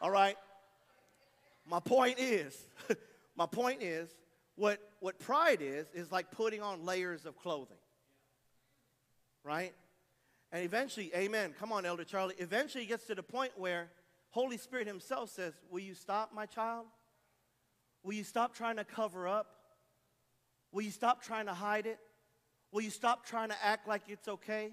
All 0.00 0.10
right. 0.10 0.36
My 1.68 1.80
point 1.80 2.18
is, 2.18 2.56
My 3.36 3.46
point 3.46 3.82
is, 3.82 4.08
what, 4.56 4.80
what 5.00 5.18
pride 5.18 5.60
is, 5.60 5.86
is 5.92 6.10
like 6.10 6.30
putting 6.30 6.62
on 6.62 6.86
layers 6.86 7.26
of 7.26 7.36
clothing. 7.36 7.76
Right? 9.44 9.74
And 10.52 10.64
eventually, 10.64 11.10
amen, 11.14 11.54
come 11.58 11.72
on, 11.72 11.84
Elder 11.84 12.04
Charlie, 12.04 12.34
eventually 12.38 12.84
it 12.84 12.88
gets 12.88 13.04
to 13.06 13.14
the 13.14 13.22
point 13.22 13.52
where 13.56 13.90
Holy 14.30 14.56
Spirit 14.56 14.86
Himself 14.86 15.30
says, 15.30 15.54
Will 15.70 15.80
you 15.80 15.94
stop, 15.94 16.32
my 16.34 16.46
child? 16.46 16.86
Will 18.02 18.14
you 18.14 18.24
stop 18.24 18.54
trying 18.54 18.76
to 18.76 18.84
cover 18.84 19.26
up? 19.26 19.46
Will 20.72 20.82
you 20.82 20.90
stop 20.90 21.22
trying 21.22 21.46
to 21.46 21.54
hide 21.54 21.86
it? 21.86 21.98
Will 22.70 22.82
you 22.82 22.90
stop 22.90 23.26
trying 23.26 23.48
to 23.48 23.56
act 23.64 23.88
like 23.88 24.02
it's 24.08 24.28
okay? 24.28 24.72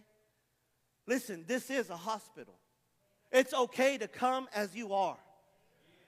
Listen, 1.08 1.44
this 1.48 1.70
is 1.70 1.89
a 1.89 1.98
hospital. 1.98 2.56
It's 3.32 3.53
okay 3.53 3.98
to 3.98 4.08
come 4.08 4.48
as 4.53 4.75
you 4.75 4.94
are. 4.94 5.18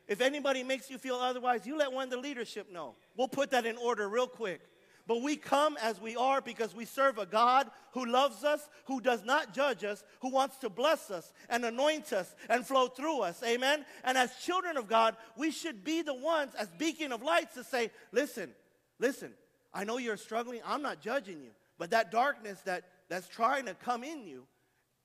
If 0.07 0.21
anybody 0.21 0.63
makes 0.63 0.89
you 0.89 0.97
feel 0.97 1.15
otherwise, 1.15 1.65
you 1.65 1.77
let 1.77 1.91
one 1.91 2.05
of 2.05 2.09
the 2.11 2.17
leadership 2.17 2.71
know. 2.71 2.95
We'll 3.17 3.27
put 3.27 3.51
that 3.51 3.65
in 3.65 3.77
order 3.77 4.07
real 4.07 4.27
quick. 4.27 4.61
But 5.07 5.21
we 5.21 5.35
come 5.35 5.77
as 5.81 6.01
we 6.01 6.15
are 6.15 6.41
because 6.41 6.73
we 6.73 6.85
serve 6.85 7.19
a 7.19 7.27
God 7.27 7.69
who 7.91 8.05
loves 8.05 8.43
us, 8.43 8.67
who 8.85 8.99
does 8.99 9.23
not 9.23 9.53
judge 9.53 9.83
us, 9.83 10.03
who 10.21 10.31
wants 10.31 10.57
to 10.57 10.69
bless 10.69 11.11
us 11.11 11.31
and 11.47 11.63
anoint 11.63 12.11
us 12.11 12.33
and 12.49 12.65
flow 12.65 12.87
through 12.87 13.21
us. 13.21 13.43
Amen. 13.43 13.85
And 14.03 14.17
as 14.17 14.35
children 14.37 14.77
of 14.77 14.87
God, 14.87 15.15
we 15.37 15.51
should 15.51 15.83
be 15.83 16.01
the 16.01 16.15
ones 16.15 16.53
as 16.57 16.69
beacon 16.79 17.11
of 17.11 17.21
lights 17.21 17.53
to 17.53 17.63
say, 17.63 17.91
listen, 18.11 18.49
listen, 18.97 19.31
I 19.71 19.83
know 19.83 19.99
you're 19.99 20.17
struggling. 20.17 20.61
I'm 20.65 20.81
not 20.81 21.01
judging 21.01 21.39
you. 21.41 21.51
But 21.77 21.91
that 21.91 22.09
darkness 22.09 22.59
that, 22.61 22.85
that's 23.07 23.27
trying 23.27 23.65
to 23.65 23.75
come 23.75 24.03
in 24.03 24.25
you, 24.25 24.47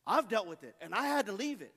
I've 0.06 0.28
dealt 0.28 0.46
with 0.46 0.62
it 0.64 0.76
and 0.80 0.94
I 0.94 1.08
had 1.08 1.26
to 1.26 1.32
leave 1.32 1.60
it. 1.60 1.74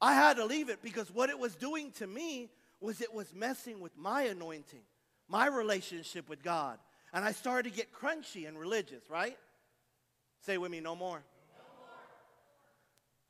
I 0.00 0.12
had 0.12 0.36
to 0.36 0.44
leave 0.44 0.68
it 0.68 0.82
because 0.82 1.10
what 1.10 1.30
it 1.30 1.38
was 1.38 1.56
doing 1.56 1.90
to 1.92 2.06
me 2.06 2.50
was 2.80 3.00
it 3.00 3.14
was 3.14 3.34
messing 3.34 3.80
with 3.80 3.96
my 3.96 4.22
anointing, 4.22 4.82
my 5.26 5.46
relationship 5.46 6.28
with 6.28 6.42
God. 6.42 6.78
And 7.12 7.24
I 7.24 7.32
started 7.32 7.70
to 7.70 7.76
get 7.76 7.92
crunchy 7.92 8.46
and 8.46 8.58
religious, 8.58 9.02
right? 9.08 9.36
Say 10.40 10.58
with 10.58 10.70
me, 10.70 10.80
no 10.80 10.94
more. 10.94 11.22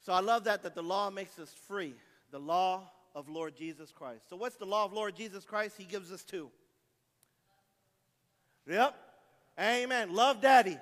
So 0.01 0.13
I 0.13 0.21
love 0.21 0.45
that 0.45 0.63
that 0.63 0.75
the 0.75 0.83
law 0.83 1.11
makes 1.11 1.39
us 1.39 1.55
free. 1.67 1.95
The 2.31 2.39
law 2.39 2.91
of 3.15 3.29
Lord 3.29 3.57
Jesus 3.57 3.91
Christ. 3.93 4.23
So 4.29 4.37
what's 4.37 4.57
the 4.57 4.65
law 4.65 4.85
of 4.85 4.93
Lord 4.93 5.17
Jesus 5.17 5.45
Christ? 5.45 5.75
He 5.79 5.85
gives 5.85 6.13
us 6.13 6.25
two. 6.25 6.51
Yep. 8.67 8.95
Amen. 9.59 10.15
Love 10.15 10.41
daddy. 10.41 10.79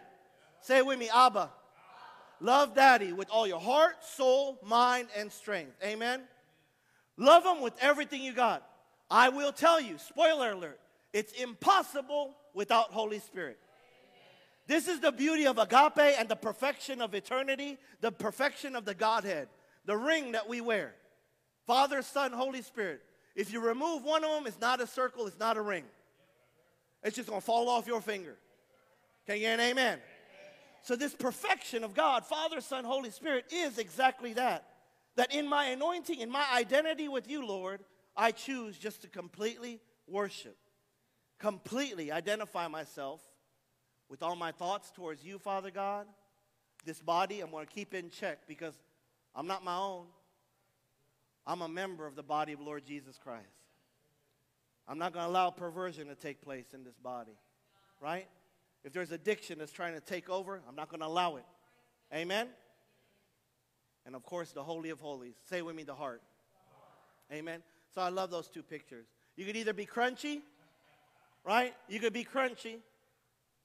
Say 0.61 0.83
with 0.83 0.99
me, 0.99 1.09
Abba. 1.13 1.51
Love 2.41 2.75
daddy 2.75 3.13
with 3.13 3.29
all 3.31 3.47
your 3.47 3.61
heart, 3.61 4.05
soul, 4.05 4.59
mind, 4.63 5.09
and 5.17 5.33
strength. 5.33 5.73
Amen. 5.83 6.23
Love 7.17 7.45
him 7.47 7.63
with 7.63 7.73
everything 7.81 8.23
you 8.23 8.33
got. 8.33 8.63
I 9.11 9.31
will 9.31 9.53
tell 9.53 9.81
you, 9.81 9.97
spoiler 9.99 10.53
alert, 10.53 10.81
it's 11.13 11.33
impossible 11.33 12.35
without 12.57 12.91
Holy 12.91 13.21
Spirit. 13.21 13.59
This 14.67 14.89
is 14.89 14.99
the 14.99 15.13
beauty 15.13 15.47
of 15.47 15.59
agape 15.59 16.19
and 16.19 16.29
the 16.29 16.35
perfection 16.35 17.01
of 17.01 17.15
eternity, 17.15 17.79
the 18.01 18.11
perfection 18.11 18.75
of 18.75 18.85
the 18.85 18.95
Godhead, 18.95 19.49
the 19.85 19.97
ring 19.97 20.33
that 20.33 20.49
we 20.49 20.61
wear. 20.61 20.95
Father, 21.67 22.03
Son, 22.03 22.33
Holy 22.33 22.63
Spirit. 22.63 23.03
If 23.37 23.53
you 23.53 23.61
remove 23.61 24.03
one 24.03 24.25
of 24.25 24.31
them, 24.31 24.47
it's 24.47 24.61
not 24.61 24.81
a 24.81 24.87
circle, 24.87 25.27
it's 25.27 25.39
not 25.39 25.59
a 25.59 25.61
ring. 25.61 25.85
It's 27.05 27.15
just 27.15 27.29
to 27.29 27.41
fall 27.41 27.69
off 27.69 27.87
your 27.87 28.01
finger. 28.01 28.37
Can 29.27 29.37
you 29.37 29.43
hear 29.43 29.53
an 29.53 29.61
amen? 29.61 29.99
So, 30.83 30.97
this 30.97 31.15
perfection 31.15 31.85
of 31.85 31.95
God, 31.95 32.25
Father, 32.25 32.61
Son, 32.61 32.85
Holy 32.85 33.11
Spirit, 33.11 33.45
is 33.53 33.77
exactly 33.79 34.33
that. 34.35 34.65
That 35.17 35.35
in 35.35 35.47
my 35.47 35.67
anointing, 35.67 36.21
in 36.21 36.31
my 36.31 36.45
identity 36.55 37.09
with 37.09 37.29
you, 37.29 37.45
Lord, 37.45 37.81
I 38.17 38.31
choose 38.31 38.79
just 38.79 39.03
to 39.03 39.09
completely 39.09 39.81
worship 40.09 40.57
completely 41.39 42.13
identify 42.13 42.69
myself 42.69 43.21
with 44.09 44.23
all 44.23 44.37
my 44.37 44.53
thoughts 44.53 44.91
towards 44.91 45.25
you, 45.25 45.39
Father 45.39 45.71
God. 45.71 46.07
This 46.85 47.01
body 47.01 47.41
I'm 47.41 47.51
going 47.51 47.67
to 47.67 47.73
keep 47.73 47.95
in 47.95 48.11
check 48.11 48.47
because 48.47 48.75
I'm 49.35 49.47
not 49.47 49.65
my 49.65 49.77
own. 49.77 50.07
I'm 51.47 51.63
a 51.63 51.69
member 51.69 52.07
of 52.07 52.17
the 52.17 52.23
body 52.23 52.53
of 52.53 52.61
Lord 52.61 52.85
Jesus 52.85 53.19
Christ. 53.19 53.47
I'm 54.89 54.99
not 54.99 55.13
going 55.13 55.25
to 55.25 55.31
allow 55.31 55.51
perversion 55.51 56.09
to 56.09 56.15
take 56.15 56.41
place 56.41 56.67
in 56.73 56.85
this 56.85 56.97
body, 56.97 57.37
right? 58.01 58.27
If 58.85 58.93
there's 58.93 59.11
addiction 59.11 59.59
that's 59.59 59.73
trying 59.73 59.95
to 59.95 60.01
take 60.01 60.31
over, 60.31 60.63
I'm 60.69 60.77
not 60.77 60.89
going 60.89 61.01
to 61.01 61.07
allow 61.07 61.37
it. 61.37 61.45
Amen? 62.15 62.49
And 64.07 64.15
of 64.15 64.23
course, 64.23 64.53
the 64.53 64.63
Holy 64.63 64.91
of 64.91 65.01
Holies. 65.01 65.35
Say 65.51 65.63
with 65.63 65.75
me, 65.75 65.83
the 65.83 65.95
heart. 65.95 66.23
Amen? 67.33 67.63
So 67.95 68.01
I 68.01 68.11
love 68.11 68.31
those 68.31 68.49
two 68.49 68.63
pictures. 68.63 69.07
You 69.37 69.45
could 69.45 69.57
either 69.57 69.73
be 69.73 69.87
crunchy 69.87 70.41
right? 71.47 71.73
You 71.89 72.01
could 72.01 72.13
be 72.13 72.25
crunchy. 72.25 72.79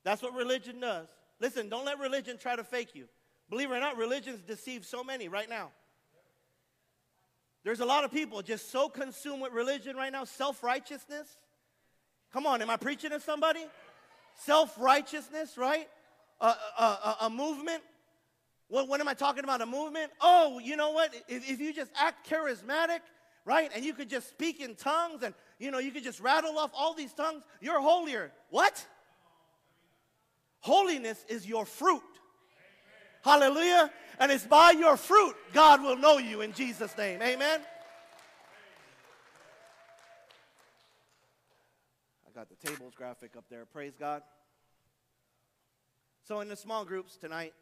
That's 0.04 0.22
what 0.22 0.34
religion 0.34 0.80
does. 0.80 1.08
Listen, 1.40 1.68
don't 1.68 1.86
let 1.86 2.00
religion 2.00 2.38
try 2.38 2.56
to 2.56 2.64
fake 2.64 2.94
you. 2.94 3.06
Believe 3.50 3.72
it 3.72 3.76
or 3.76 3.80
not, 3.80 3.98
religions 3.98 4.42
deceive 4.42 4.86
so 4.86 5.04
many 5.04 5.28
right 5.28 5.50
now. 5.50 5.72
There's 7.64 7.80
a 7.80 7.86
lot 7.86 8.04
of 8.04 8.12
people 8.12 8.42
just 8.42 8.72
so 8.72 8.88
consumed 8.88 9.42
with 9.42 9.52
religion 9.52 9.96
right 9.96 10.12
now, 10.12 10.24
self 10.24 10.64
righteousness. 10.64 11.28
Come 12.32 12.46
on, 12.46 12.62
am 12.62 12.70
I 12.70 12.78
preaching 12.78 13.10
to 13.10 13.20
somebody? 13.20 13.66
Self 14.36 14.80
righteousness, 14.80 15.58
right? 15.58 15.88
A, 16.40 16.46
a, 16.46 17.18
a, 17.22 17.30
movement. 17.30 17.84
What, 18.68 18.88
what 18.88 19.00
am 19.00 19.08
I 19.08 19.14
talking 19.14 19.44
about? 19.44 19.62
A 19.62 19.66
movement? 19.66 20.12
Oh, 20.22 20.60
you 20.60 20.76
know 20.76 20.92
what? 20.92 21.14
If, 21.28 21.48
if 21.48 21.60
you 21.60 21.72
just 21.72 21.92
act 21.96 22.28
charismatic, 22.28 23.02
right, 23.46 23.70
and 23.76 23.86
you 23.86 23.94
could 23.94 24.10
just 24.10 24.30
speak 24.30 24.60
in 24.60 24.74
tongues 24.74 25.22
and 25.22 25.36
you 25.62 25.70
know, 25.70 25.78
you 25.78 25.92
could 25.92 26.04
just 26.04 26.20
rattle 26.20 26.58
off 26.58 26.72
all 26.74 26.96
these 26.96 27.14
tongues. 27.14 27.44
You're 27.62 27.80
holier. 27.80 28.32
What? 28.50 28.84
Holiness 30.60 31.24
is 31.30 31.46
your 31.46 31.68
fruit. 31.68 32.02
Hallelujah. 33.24 33.92
And 34.20 34.32
it's 34.32 34.46
by 34.46 34.72
your 34.72 34.98
fruit 34.98 35.36
God 35.54 35.84
will 35.84 35.98
know 35.98 36.18
you 36.18 36.42
in 36.42 36.54
Jesus' 36.54 36.98
name. 36.98 37.22
Amen. 37.22 37.62
I 42.26 42.32
got 42.34 42.50
the 42.50 42.68
tables 42.68 42.96
graphic 42.96 43.38
up 43.38 43.46
there. 43.52 43.66
Praise 43.66 43.94
God. 44.00 44.24
So, 46.24 46.40
in 46.40 46.48
the 46.48 46.56
small 46.56 46.86
groups 46.86 47.18
tonight, 47.18 47.54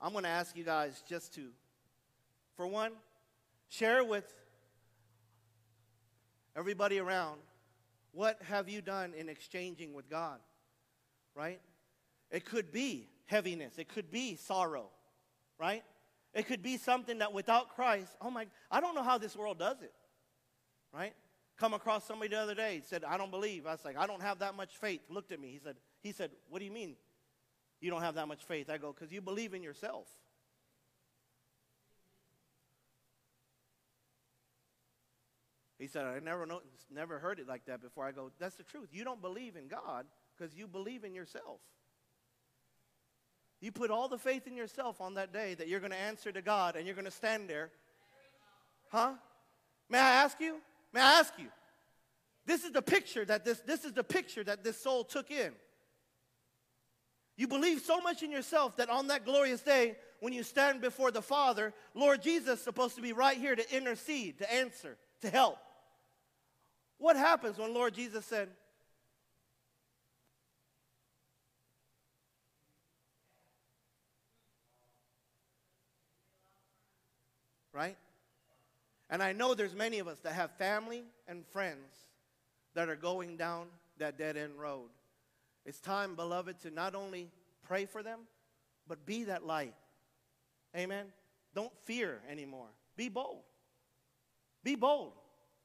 I'm 0.00 0.12
going 0.12 0.24
to 0.24 0.30
ask 0.30 0.56
you 0.56 0.62
guys 0.62 1.02
just 1.08 1.34
to, 1.34 1.48
for 2.56 2.68
one, 2.68 2.92
share 3.68 4.04
with 4.04 4.32
everybody 6.54 6.98
around 7.00 7.40
what 8.18 8.36
have 8.48 8.68
you 8.68 8.80
done 8.80 9.14
in 9.14 9.28
exchanging 9.28 9.94
with 9.94 10.10
God? 10.10 10.40
Right? 11.36 11.60
It 12.32 12.44
could 12.44 12.72
be 12.72 13.08
heaviness, 13.26 13.78
it 13.78 13.88
could 13.88 14.10
be 14.10 14.34
sorrow, 14.34 14.88
right? 15.56 15.84
It 16.34 16.48
could 16.48 16.60
be 16.60 16.78
something 16.78 17.18
that 17.18 17.32
without 17.32 17.76
Christ, 17.76 18.16
oh 18.20 18.28
my, 18.28 18.46
I 18.72 18.80
don't 18.80 18.96
know 18.96 19.04
how 19.04 19.18
this 19.18 19.36
world 19.36 19.60
does 19.60 19.82
it, 19.82 19.92
right? 20.92 21.12
Come 21.60 21.74
across 21.74 22.06
somebody 22.06 22.30
the 22.30 22.40
other 22.40 22.56
day, 22.56 22.82
said, 22.84 23.04
I 23.04 23.18
don't 23.18 23.30
believe. 23.30 23.66
I 23.66 23.70
was 23.70 23.84
like, 23.84 23.96
I 23.96 24.08
don't 24.08 24.22
have 24.22 24.40
that 24.40 24.56
much 24.56 24.76
faith. 24.78 25.02
Looked 25.08 25.30
at 25.30 25.38
me. 25.38 25.52
He 25.52 25.60
said, 25.62 25.76
he 26.00 26.10
said, 26.10 26.32
What 26.48 26.58
do 26.58 26.64
you 26.64 26.72
mean 26.72 26.96
you 27.80 27.88
don't 27.88 28.02
have 28.02 28.16
that 28.16 28.26
much 28.26 28.42
faith? 28.42 28.68
I 28.68 28.78
go, 28.78 28.92
because 28.92 29.12
you 29.12 29.20
believe 29.20 29.54
in 29.54 29.62
yourself. 29.62 30.08
He 35.78 35.86
said, 35.86 36.04
I 36.06 36.18
never, 36.18 36.44
know, 36.44 36.60
never 36.92 37.18
heard 37.18 37.38
it 37.38 37.46
like 37.46 37.66
that 37.66 37.80
before. 37.80 38.04
I 38.04 38.12
go, 38.12 38.30
that's 38.38 38.56
the 38.56 38.64
truth. 38.64 38.88
You 38.92 39.04
don't 39.04 39.22
believe 39.22 39.54
in 39.56 39.68
God 39.68 40.06
because 40.36 40.54
you 40.54 40.66
believe 40.66 41.04
in 41.04 41.14
yourself. 41.14 41.60
You 43.60 43.72
put 43.72 43.90
all 43.90 44.08
the 44.08 44.18
faith 44.18 44.46
in 44.46 44.56
yourself 44.56 45.00
on 45.00 45.14
that 45.14 45.32
day 45.32 45.54
that 45.54 45.68
you're 45.68 45.80
going 45.80 45.92
to 45.92 45.98
answer 45.98 46.32
to 46.32 46.42
God 46.42 46.76
and 46.76 46.86
you're 46.86 46.94
going 46.94 47.04
to 47.04 47.10
stand 47.10 47.48
there. 47.48 47.70
Huh? 48.90 49.14
May 49.88 49.98
I 49.98 50.22
ask 50.22 50.40
you? 50.40 50.60
May 50.92 51.00
I 51.00 51.20
ask 51.20 51.32
you? 51.38 51.48
This 52.46 52.64
is 52.64 52.72
the 52.72 52.82
picture 52.82 53.24
that 53.24 53.44
this, 53.44 53.60
this 53.60 53.84
is 53.84 53.92
the 53.92 54.04
picture 54.04 54.42
that 54.44 54.64
this 54.64 54.80
soul 54.80 55.04
took 55.04 55.30
in. 55.30 55.52
You 57.36 57.46
believe 57.46 57.80
so 57.80 58.00
much 58.00 58.22
in 58.22 58.32
yourself 58.32 58.76
that 58.76 58.90
on 58.90 59.08
that 59.08 59.24
glorious 59.24 59.60
day, 59.60 59.96
when 60.20 60.32
you 60.32 60.42
stand 60.42 60.80
before 60.80 61.12
the 61.12 61.22
Father, 61.22 61.72
Lord 61.94 62.22
Jesus 62.22 62.58
is 62.58 62.64
supposed 62.64 62.96
to 62.96 63.02
be 63.02 63.12
right 63.12 63.36
here 63.36 63.54
to 63.54 63.76
intercede, 63.76 64.38
to 64.38 64.52
answer, 64.52 64.96
to 65.20 65.30
help. 65.30 65.58
What 66.98 67.16
happens 67.16 67.58
when 67.58 67.72
Lord 67.72 67.94
Jesus 67.94 68.24
said, 68.24 68.48
Right? 77.72 77.96
And 79.08 79.22
I 79.22 79.32
know 79.32 79.54
there's 79.54 79.74
many 79.74 80.00
of 80.00 80.08
us 80.08 80.18
that 80.24 80.32
have 80.32 80.50
family 80.58 81.04
and 81.28 81.46
friends 81.46 81.78
that 82.74 82.88
are 82.88 82.96
going 82.96 83.36
down 83.36 83.66
that 83.98 84.18
dead 84.18 84.36
end 84.36 84.58
road. 84.58 84.88
It's 85.64 85.80
time, 85.80 86.16
beloved, 86.16 86.58
to 86.62 86.72
not 86.72 86.96
only 86.96 87.30
pray 87.62 87.86
for 87.86 88.02
them, 88.02 88.20
but 88.88 89.06
be 89.06 89.24
that 89.24 89.46
light. 89.46 89.74
Amen? 90.76 91.06
Don't 91.54 91.72
fear 91.84 92.20
anymore. 92.28 92.68
Be 92.96 93.08
bold. 93.08 93.42
Be 94.64 94.74
bold. 94.74 95.12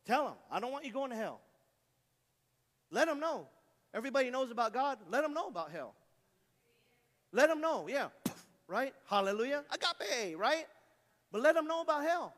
Tell 0.05 0.25
them, 0.25 0.33
I 0.51 0.59
don't 0.59 0.71
want 0.71 0.85
you 0.85 0.91
going 0.91 1.11
to 1.11 1.15
hell. 1.15 1.39
Let 2.91 3.07
them 3.07 3.19
know. 3.19 3.47
Everybody 3.93 4.29
knows 4.29 4.51
about 4.51 4.73
God. 4.73 4.99
Let 5.09 5.21
them 5.21 5.33
know 5.33 5.47
about 5.47 5.71
hell. 5.71 5.93
Let 7.31 7.49
them 7.49 7.61
know, 7.61 7.87
yeah. 7.87 8.07
Right? 8.65 8.93
Hallelujah. 9.07 9.65
Agape, 9.71 10.37
right? 10.37 10.65
But 11.31 11.41
let 11.41 11.53
them 11.53 11.67
know 11.67 11.81
about 11.81 12.03
hell. 12.03 12.33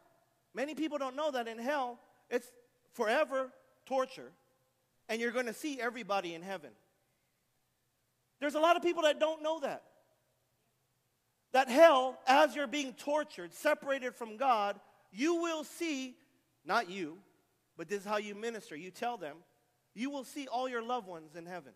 Many 0.56 0.74
people 0.74 0.98
don't 0.98 1.16
know 1.16 1.30
that 1.32 1.48
in 1.48 1.60
hell, 1.60 2.00
it's 2.30 2.48
forever 2.94 3.52
torture, 3.86 4.32
and 5.08 5.22
you're 5.22 5.32
going 5.32 5.46
to 5.46 5.54
see 5.54 5.80
everybody 5.80 6.34
in 6.34 6.42
heaven. 6.42 6.72
There's 8.40 8.56
a 8.56 8.60
lot 8.60 8.76
of 8.76 8.82
people 8.82 9.04
that 9.04 9.20
don't 9.20 9.44
know 9.44 9.60
that. 9.60 9.84
That 11.54 11.70
hell, 11.70 12.18
as 12.28 12.56
you're 12.56 12.68
being 12.68 12.94
tortured, 12.94 13.54
separated 13.54 14.16
from 14.16 14.36
God, 14.36 14.80
you 15.12 15.36
will 15.36 15.64
see, 15.64 16.16
not 16.66 16.90
you, 16.90 17.18
but 17.78 17.88
this 17.88 18.02
is 18.02 18.06
how 18.06 18.18
you 18.18 18.36
minister. 18.36 18.76
You 18.76 18.92
tell 18.92 19.18
them, 19.18 19.38
you 19.94 20.10
will 20.10 20.24
see 20.24 20.48
all 20.48 20.68
your 20.68 20.82
loved 20.84 21.08
ones 21.08 21.36
in 21.36 21.46
heaven. 21.46 21.74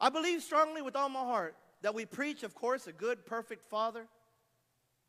I 0.00 0.10
believe 0.10 0.42
strongly 0.42 0.82
with 0.82 0.94
all 0.96 1.08
my 1.08 1.20
heart 1.20 1.56
that 1.82 1.94
we 1.94 2.04
preach, 2.04 2.42
of 2.42 2.54
course, 2.54 2.86
a 2.86 2.92
good, 2.92 3.24
perfect 3.24 3.64
Father 3.64 4.06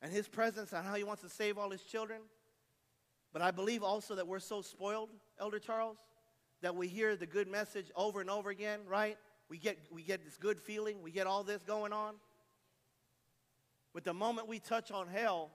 and 0.01 0.11
His 0.11 0.27
presence 0.27 0.71
and 0.73 0.85
how 0.85 0.95
He 0.95 1.03
wants 1.03 1.21
to 1.23 1.29
save 1.29 1.57
all 1.57 1.69
His 1.69 1.83
children. 1.83 2.21
But 3.33 3.41
I 3.41 3.51
believe 3.51 3.83
also 3.83 4.15
that 4.15 4.27
we're 4.27 4.39
so 4.39 4.61
spoiled, 4.61 5.09
Elder 5.39 5.59
Charles, 5.59 5.97
that 6.61 6.75
we 6.75 6.87
hear 6.87 7.15
the 7.15 7.25
good 7.25 7.47
message 7.47 7.91
over 7.95 8.21
and 8.21 8.29
over 8.29 8.49
again, 8.49 8.79
right? 8.87 9.17
We 9.49 9.57
get, 9.57 9.77
we 9.91 10.03
get 10.03 10.23
this 10.23 10.37
good 10.37 10.59
feeling, 10.59 11.01
we 11.01 11.11
get 11.11 11.27
all 11.27 11.43
this 11.43 11.63
going 11.63 11.93
on. 11.93 12.15
But 13.93 14.03
the 14.03 14.13
moment 14.13 14.47
we 14.47 14.59
touch 14.59 14.91
on 14.91 15.07
hell, 15.07 15.51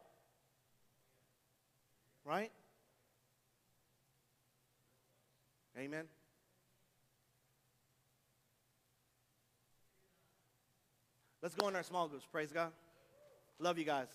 right? 2.24 2.50
Amen. 5.78 6.04
Let's 11.42 11.54
go 11.54 11.68
in 11.68 11.76
our 11.76 11.82
small 11.82 12.06
groups. 12.08 12.24
Praise 12.30 12.52
God. 12.52 12.70
Love 13.58 13.78
you 13.78 13.84
guys. 13.84 14.08